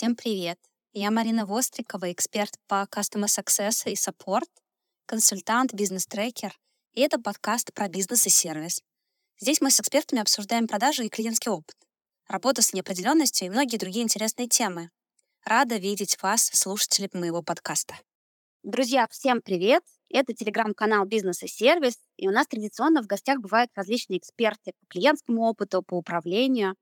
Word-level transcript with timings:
всем 0.00 0.16
привет! 0.16 0.58
Я 0.94 1.10
Марина 1.10 1.44
Вострикова, 1.44 2.10
эксперт 2.10 2.54
по 2.66 2.88
Customer 2.90 3.26
Success 3.26 3.82
и 3.84 3.92
Support, 3.92 4.48
консультант, 5.04 5.74
бизнес-трекер, 5.74 6.58
и 6.94 7.02
это 7.02 7.20
подкаст 7.20 7.74
про 7.74 7.86
бизнес 7.86 8.26
и 8.26 8.30
сервис. 8.30 8.80
Здесь 9.38 9.60
мы 9.60 9.70
с 9.70 9.78
экспертами 9.78 10.22
обсуждаем 10.22 10.68
продажи 10.68 11.04
и 11.04 11.10
клиентский 11.10 11.50
опыт, 11.50 11.76
работу 12.28 12.62
с 12.62 12.72
неопределенностью 12.72 13.46
и 13.46 13.50
многие 13.50 13.76
другие 13.76 14.02
интересные 14.02 14.48
темы. 14.48 14.88
Рада 15.44 15.76
видеть 15.76 16.16
вас, 16.22 16.46
слушатели 16.46 17.10
моего 17.12 17.42
подкаста. 17.42 17.94
Друзья, 18.62 19.06
всем 19.10 19.42
привет! 19.42 19.82
Это 20.08 20.32
телеграм-канал 20.32 21.04
«Бизнес 21.04 21.42
и 21.42 21.46
сервис», 21.46 21.98
и 22.16 22.26
у 22.26 22.30
нас 22.30 22.46
традиционно 22.46 23.02
в 23.02 23.06
гостях 23.06 23.40
бывают 23.40 23.70
различные 23.74 24.16
эксперты 24.20 24.72
по 24.80 24.86
клиентскому 24.86 25.42
опыту, 25.42 25.82
по 25.82 25.92
управлению. 25.92 26.74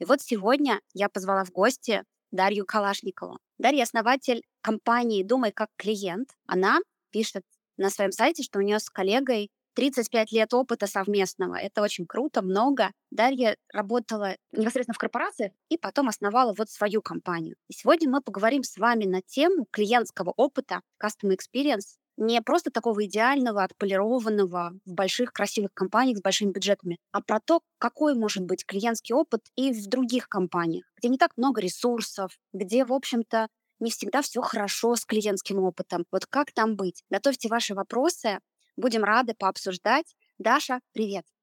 И 0.00 0.04
вот 0.04 0.22
сегодня 0.22 0.80
я 0.92 1.08
позвала 1.08 1.44
в 1.44 1.52
гости 1.52 2.02
Дарью 2.34 2.66
Калашникову. 2.66 3.38
Дарья— 3.58 3.82
основатель 3.84 4.42
компании 4.60 5.22
«Думай 5.22 5.52
как 5.52 5.68
клиент». 5.76 6.30
Она 6.46 6.80
пишет 7.10 7.44
на 7.76 7.90
своем 7.90 8.10
сайте, 8.10 8.42
что 8.42 8.58
у 8.58 8.62
нее 8.62 8.80
с 8.80 8.90
коллегой 8.90 9.50
35 9.74 10.32
лет 10.32 10.52
опыта 10.52 10.86
совместного. 10.86 11.54
Это 11.54 11.80
очень 11.82 12.06
круто, 12.06 12.42
много. 12.42 12.90
Дарья 13.10 13.56
работала 13.72 14.36
непосредственно 14.52 14.94
в 14.94 14.98
корпорациях 14.98 15.52
и 15.68 15.78
потом 15.78 16.08
основала 16.08 16.54
вот 16.56 16.70
свою 16.70 17.02
компанию. 17.02 17.56
И 17.68 17.72
сегодня 17.72 18.08
мы 18.10 18.20
поговорим 18.20 18.64
с 18.64 18.76
вами 18.78 19.04
на 19.04 19.22
тему 19.22 19.66
клиентского 19.70 20.32
опыта, 20.36 20.80
Customer 21.00 21.36
Experience, 21.36 21.98
не 22.16 22.40
просто 22.42 22.70
такого 22.70 23.04
идеального, 23.06 23.64
отполированного 23.64 24.72
в 24.84 24.92
больших 24.92 25.32
красивых 25.32 25.72
компаниях 25.74 26.18
с 26.18 26.22
большими 26.22 26.52
бюджетами, 26.52 26.98
а 27.12 27.20
про 27.20 27.40
то, 27.40 27.60
какой 27.78 28.14
может 28.14 28.44
быть 28.44 28.64
клиентский 28.66 29.14
опыт 29.14 29.42
и 29.56 29.72
в 29.72 29.86
других 29.88 30.28
компаниях, 30.28 30.84
где 30.96 31.08
не 31.08 31.18
так 31.18 31.32
много 31.36 31.60
ресурсов, 31.60 32.38
где, 32.52 32.84
в 32.84 32.92
общем-то, 32.92 33.48
не 33.80 33.90
всегда 33.90 34.22
все 34.22 34.40
хорошо 34.40 34.96
с 34.96 35.04
клиентским 35.04 35.58
опытом. 35.58 36.04
Вот 36.12 36.26
как 36.26 36.52
там 36.52 36.76
быть? 36.76 37.02
Готовьте 37.10 37.48
ваши 37.48 37.74
вопросы, 37.74 38.38
Будем 38.76 39.04
рады 39.04 39.34
пообсуждать. 39.34 40.16
Даша, 40.38 40.80
привет. 40.92 41.33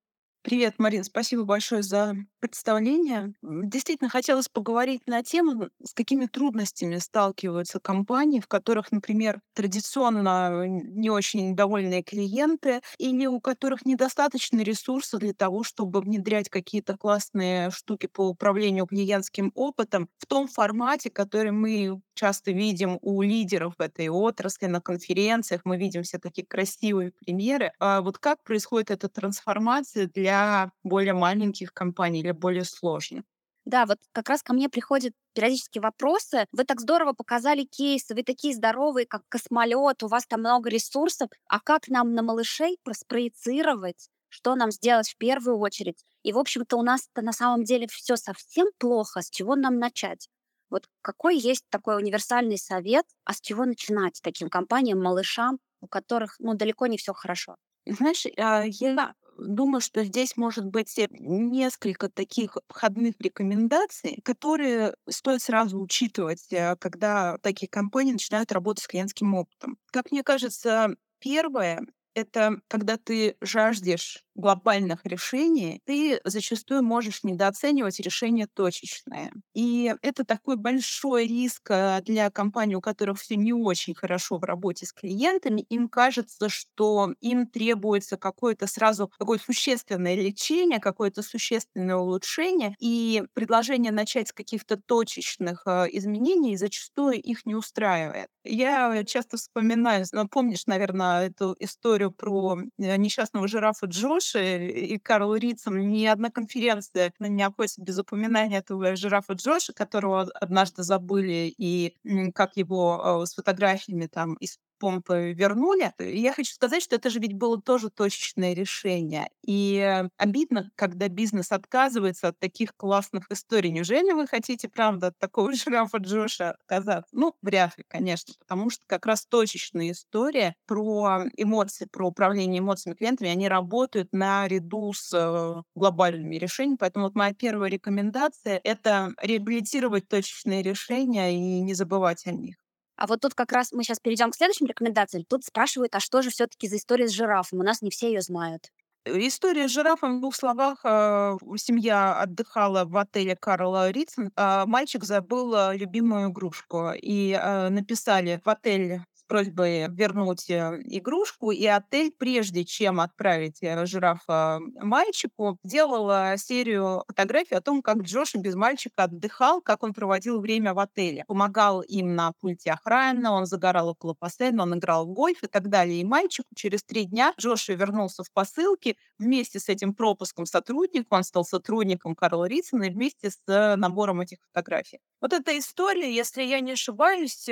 Привет, 0.44 0.80
Марин, 0.80 1.04
спасибо 1.04 1.44
большое 1.44 1.84
за 1.84 2.16
представление. 2.40 3.36
Действительно, 3.44 4.10
хотелось 4.10 4.50
поговорить 4.50 5.04
на 5.06 5.22
тему, 5.22 5.70
с 5.84 5.94
какими 5.94 6.26
трудностями 6.26 6.98
сталкиваются 6.98 7.80
компании, 7.80 8.40
в 8.40 8.48
которых, 8.48 8.92
например, 8.92 9.42
традиционно 9.54 10.66
не 10.68 11.12
очень 11.12 11.56
довольные 11.56 12.02
клиенты 12.02 12.82
или 12.98 13.28
у 13.28 13.40
которых 13.40 13.86
недостаточно 13.86 14.62
ресурсов 14.62 15.20
для 15.20 15.34
того, 15.34 15.64
чтобы 15.64 16.02
внедрять 16.02 16.50
какие-то 16.50 16.98
классные 16.98 17.70
штуки 17.70 18.08
по 18.08 18.28
управлению 18.28 18.88
клиентским 18.88 19.52
опытом 19.54 20.10
в 20.18 20.26
том 20.26 20.48
формате, 20.48 21.12
который 21.12 21.52
мы 21.52 22.02
часто 22.16 22.52
видим 22.52 22.98
у 23.02 23.22
лидеров 23.22 23.76
этой 23.80 24.10
отрасли 24.10 24.66
на 24.66 24.82
конференциях. 24.82 25.62
Мы 25.66 25.78
видим 25.78 26.02
все 26.02 26.18
такие 26.18 26.46
красивые 26.48 27.12
примеры. 27.12 27.72
А 27.80 28.02
вот 28.02 28.18
как 28.18 28.44
происходит 28.44 28.90
эта 28.92 29.08
трансформация 29.08 30.08
для 30.08 30.31
для 30.32 30.72
более 30.84 31.14
маленьких 31.14 31.74
компаний 31.74 32.22
или 32.22 32.32
более 32.32 32.64
сложных. 32.64 33.24
Да, 33.66 33.86
вот 33.86 34.00
как 34.12 34.30
раз 34.30 34.42
ко 34.42 34.54
мне 34.54 34.70
приходят 34.70 35.14
периодически 35.34 35.78
вопросы. 35.80 36.46
Вы 36.52 36.64
так 36.64 36.82
здорово 36.82 37.14
показали 37.14 37.64
кейсы, 37.64 38.16
вы 38.16 38.24
такие 38.24 38.56
здоровые, 38.56 39.06
как 39.06 39.22
космолет, 39.30 40.02
у 40.04 40.08
вас 40.08 40.26
там 40.26 40.40
много 40.40 40.70
ресурсов. 40.70 41.30
А 41.48 41.60
как 41.60 41.88
нам 41.88 42.14
на 42.16 42.24
малышей 42.24 42.78
спроецировать, 42.92 44.10
что 44.30 44.56
нам 44.56 44.72
сделать 44.72 45.10
в 45.10 45.18
первую 45.18 45.60
очередь? 45.60 46.04
И, 46.24 46.34
в 46.34 46.40
общем-то, 46.40 46.76
у 46.78 46.82
нас-то 46.82 47.22
на 47.22 47.34
самом 47.34 47.64
деле 47.64 47.88
все 47.88 48.16
совсем 48.16 48.68
плохо. 48.80 49.22
С 49.22 49.30
чего 49.30 49.56
нам 49.56 49.78
начать? 49.78 50.28
Вот 50.72 50.88
какой 51.02 51.38
есть 51.38 51.66
такой 51.70 51.98
универсальный 51.98 52.58
совет, 52.58 53.06
а 53.26 53.34
с 53.34 53.42
чего 53.42 53.66
начинать 53.66 54.20
таким 54.24 54.50
компаниям, 54.50 55.02
малышам, 55.02 55.60
у 55.82 55.88
которых 55.88 56.36
ну, 56.40 56.56
далеко 56.56 56.88
не 56.88 56.98
все 56.98 57.14
хорошо? 57.14 57.58
Знаешь, 57.86 58.26
а, 58.38 58.64
я 58.66 59.14
думаю, 59.48 59.82
что 59.82 60.04
здесь 60.04 60.38
может 60.38 60.66
быть 60.66 60.98
э, 61.00 61.08
несколько 61.12 62.10
таких 62.10 62.58
входных 62.70 63.16
рекомендаций, 63.20 64.20
которые 64.24 64.96
стоит 65.10 65.42
сразу 65.42 65.80
учитывать, 65.80 66.52
э, 66.52 66.76
когда 66.78 67.38
такие 67.42 67.70
компании 67.70 68.14
начинают 68.14 68.52
работать 68.52 68.84
с 68.84 68.88
клиентским 68.88 69.34
опытом. 69.36 69.78
Как 69.92 70.12
мне 70.12 70.24
кажется, 70.24 70.96
первое— 71.20 71.82
это 72.14 72.60
когда 72.68 72.98
ты 72.98 73.36
жаждешь 73.42 74.24
глобальных 74.36 75.06
решений, 75.06 75.82
ты 75.86 76.20
зачастую 76.24 76.84
можешь 76.84 77.24
недооценивать 77.24 78.00
решения 78.00 78.48
точечные. 78.54 79.32
И 79.54 79.94
это 80.02 80.24
такой 80.24 80.56
большой 80.56 81.28
риск 81.28 81.70
э, 81.70 82.02
для 82.06 82.30
компаний, 82.32 82.76
у 82.76 82.82
которых 82.82 83.20
все 83.20 83.36
не 83.36 83.54
очень 83.54 83.94
хорошо 83.94 84.38
в 84.38 84.44
работе 84.44 84.86
с 84.86 84.94
клиентами. 84.94 85.62
Им 85.70 85.90
кажется, 85.90 86.48
что 86.50 87.14
им 87.20 87.46
требуется 87.46 88.18
какое-то 88.18 88.68
сразу 88.68 89.12
какое 89.20 89.38
существенное 89.38 90.16
лечение, 90.16 90.80
какое-то 90.80 91.22
существенное 91.22 91.98
улучшение, 91.98 92.76
и 92.80 93.24
предложение 93.34 93.92
начать 93.92 94.30
с 94.30 94.34
каких-то 94.34 94.78
точечных 94.78 95.64
э, 95.66 95.88
изменений 95.92 96.56
зачастую 96.58 97.22
их 97.22 97.46
не 97.46 97.56
устраивает. 97.56 98.28
Я 98.44 99.04
часто 99.04 99.38
вспоминаю, 99.38 100.06
ну, 100.14 100.28
помнишь, 100.28 100.66
наверное, 100.68 101.28
эту 101.28 101.56
историю 101.60 102.01
про 102.10 102.58
э, 102.78 102.98
несчастного 102.98 103.48
жирафа 103.48 103.86
Джо, 103.86 104.02
Джоши 104.02 104.68
и 104.68 104.98
Карл 104.98 105.36
Ритцем 105.36 105.78
ни 105.90 106.06
одна 106.06 106.30
конференция 106.30 107.14
не 107.20 107.44
обходится 107.44 107.82
без 107.82 108.00
упоминания 108.00 108.58
этого 108.58 108.96
жирафа 108.96 109.34
Джоша, 109.34 109.74
которого 109.74 110.22
однажды 110.34 110.84
забыли, 110.84 111.54
и 111.58 111.96
как 112.34 112.58
его 112.58 113.22
э, 113.24 113.26
с 113.26 113.34
фотографиями 113.36 114.08
там 114.08 114.34
из 114.36 114.58
помпы 114.82 115.34
вернули. 115.34 115.94
Я 116.00 116.34
хочу 116.34 116.54
сказать, 116.56 116.82
что 116.82 116.96
это 116.96 117.12
же 117.12 117.20
ведь 117.20 117.34
было 117.34 117.62
тоже 117.62 117.92
точечное 117.92 118.54
решение. 118.54 119.30
И 119.46 120.04
обидно, 120.18 120.72
когда 120.76 121.08
бизнес 121.08 121.52
отказывается 121.52 122.30
от 122.30 122.40
таких 122.40 122.76
классных 122.76 123.32
историй. 123.32 123.70
Неужели 123.70 124.12
вы 124.12 124.26
хотите, 124.26 124.68
правда, 124.68 125.08
от 125.08 125.20
такого 125.20 125.54
жирафа 125.54 125.98
Джоша 125.98 126.52
отказаться? 126.52 127.08
Ну, 127.12 127.36
вряд 127.44 127.78
ли, 127.78 127.86
конечно, 127.88 128.34
потому 128.40 128.72
что 128.72 128.84
как 128.88 129.06
раз 129.06 129.28
точечная 129.28 129.92
история 129.92 130.56
про 130.66 131.26
эмоции, 131.38 131.86
про 131.86 132.08
управление 132.08 132.60
эмоциями 132.60 132.96
клиентами, 132.96 133.30
они 133.30 133.48
работают 133.48 134.10
наряду 134.12 134.94
с 134.94 135.14
э, 135.14 135.62
глобальными 135.76 136.38
решениями. 136.38 136.78
Поэтому 136.80 137.06
вот 137.06 137.16
моя 137.16 137.36
первая 137.36 137.70
рекомендация— 137.70 138.60
это 138.64 139.14
реабилитировать 139.22 140.08
точечные 140.08 140.64
решения 140.64 141.36
и 141.36 141.62
не 141.62 141.76
забывать 141.76 142.26
о 142.26 142.32
них. 142.32 142.61
А 143.02 143.08
вот 143.08 143.20
тут 143.20 143.34
как 143.34 143.52
раз 143.52 143.72
мы 143.72 143.84
сейчас 143.84 144.00
перейдем 144.00 144.30
к 144.30 144.36
следующим 144.36 144.68
рекомендациям. 144.68 145.26
Тут 145.28 145.44
спрашивают, 145.44 145.96
а 145.96 146.00
что 146.00 146.22
же 146.22 146.30
все-таки 146.30 146.68
за 146.68 146.76
история 146.76 147.08
с 147.08 147.12
жирафом? 147.12 147.60
У 147.60 147.64
нас 147.64 147.82
не 147.82 147.90
все 147.90 148.10
ее 148.10 148.22
знают. 148.22 148.70
Э, 149.06 149.18
история 149.28 149.68
с 149.68 149.72
жирафом 149.72 150.18
в 150.18 150.20
двух 150.20 150.36
словах. 150.36 150.82
Э, 150.84 151.36
семья 151.58 152.14
отдыхала 152.22 152.86
в 152.86 152.96
отеле 152.96 153.36
Карла 153.36 153.90
Ритсон. 153.90 154.30
А 154.36 154.68
мальчик 154.68 155.04
забыл 155.04 155.56
э, 155.56 155.78
любимую 155.78 156.30
игрушку. 156.30 156.92
И 156.96 157.32
написали 157.72 158.40
в 158.46 158.48
отеле 158.48 159.04
просьбой 159.32 159.88
вернуть 159.88 160.50
э, 160.50 160.82
игрушку, 160.84 161.52
и 161.52 161.66
отель, 161.66 162.12
прежде 162.12 162.66
чем 162.66 163.00
отправить 163.00 163.64
э, 163.64 163.86
жирафа 163.86 164.60
мальчику, 164.82 165.58
делала 165.64 166.36
серию 166.36 167.06
фотографий 167.08 167.56
о 167.56 167.62
том, 167.62 167.82
как 167.82 168.00
Джош 168.02 168.36
без 168.36 168.56
мальчика 168.56 169.04
отдыхал, 169.06 169.62
как 169.62 169.84
он 169.84 169.94
проводил 169.94 170.42
время 170.42 170.74
в 170.74 170.80
отеле. 170.80 171.24
Помогал 171.30 171.80
им 171.80 172.14
на 172.14 172.34
пульте 172.42 172.72
охраны, 172.72 173.30
он 173.30 173.46
загорал 173.46 173.88
около 173.88 174.18
бассейна, 174.20 174.64
он 174.64 174.78
играл 174.78 175.06
в 175.06 175.14
гольф 175.14 175.42
и 175.44 175.48
так 175.48 175.70
далее. 175.70 176.02
И 176.02 176.04
мальчик 176.04 176.46
через 176.54 176.84
три 176.84 177.06
дня 177.06 177.34
Джоша 177.40 177.74
вернулся 177.74 178.26
в 178.26 178.32
посылке 178.34 178.98
вместе 179.18 179.62
с 179.62 179.70
этим 179.70 179.94
пропуском 179.94 180.46
сотрудника, 180.46 181.08
он 181.12 181.24
стал 181.24 181.46
сотрудником 181.46 182.16
Карла 182.16 182.50
Ритсона 182.50 182.88
вместе 182.88 183.30
с 183.30 183.40
э, 183.48 183.78
набором 183.78 184.20
этих 184.20 184.40
фотографий. 184.52 185.00
Вот 185.22 185.32
эта 185.32 185.58
история, 185.58 186.14
если 186.14 186.44
я 186.44 186.60
не 186.60 186.74
ошибаюсь, 186.74 187.48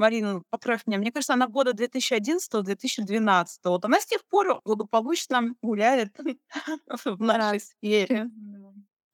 Марина, 0.00 0.42
поправь 0.48 0.86
меня, 0.86 0.98
мне 0.98 1.12
кажется, 1.12 1.34
она 1.34 1.46
года 1.46 1.72
2011-2012. 1.72 3.46
Вот 3.64 3.84
она 3.84 4.00
с 4.00 4.06
тех 4.06 4.24
пор 4.24 4.60
благополучно 4.64 5.54
гуляет 5.60 6.16
в 7.04 7.22
нашей 7.22 7.60
сфере. 7.60 8.30